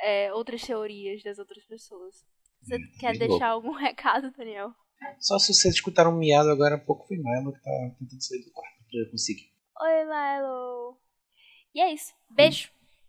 é, 0.00 0.32
outras 0.32 0.62
teorias 0.62 1.22
das 1.22 1.38
outras 1.38 1.64
pessoas. 1.66 2.24
Você 2.62 2.78
quer 3.00 3.18
bem 3.18 3.28
deixar 3.28 3.54
louco. 3.54 3.68
algum 3.68 3.76
recado, 3.78 4.30
Daniel? 4.32 4.72
Só 5.20 5.38
se 5.38 5.54
vocês 5.54 5.74
escutaram 5.74 6.12
um 6.12 6.18
miado 6.18 6.50
agora 6.50 6.74
há 6.74 6.78
pouco 6.78 7.06
foi 7.06 7.16
Milo 7.16 7.52
que 7.52 7.62
tá 7.62 7.70
tentando 7.98 8.22
sair 8.22 8.44
do 8.44 8.52
quarto 8.52 8.84
pra 8.90 9.00
eu 9.00 9.10
conseguir. 9.10 9.52
Oi, 9.80 10.04
Milo! 10.04 10.98
E 11.74 11.80
é 11.80 11.92
isso. 11.92 12.12
Beijo! 12.30 12.70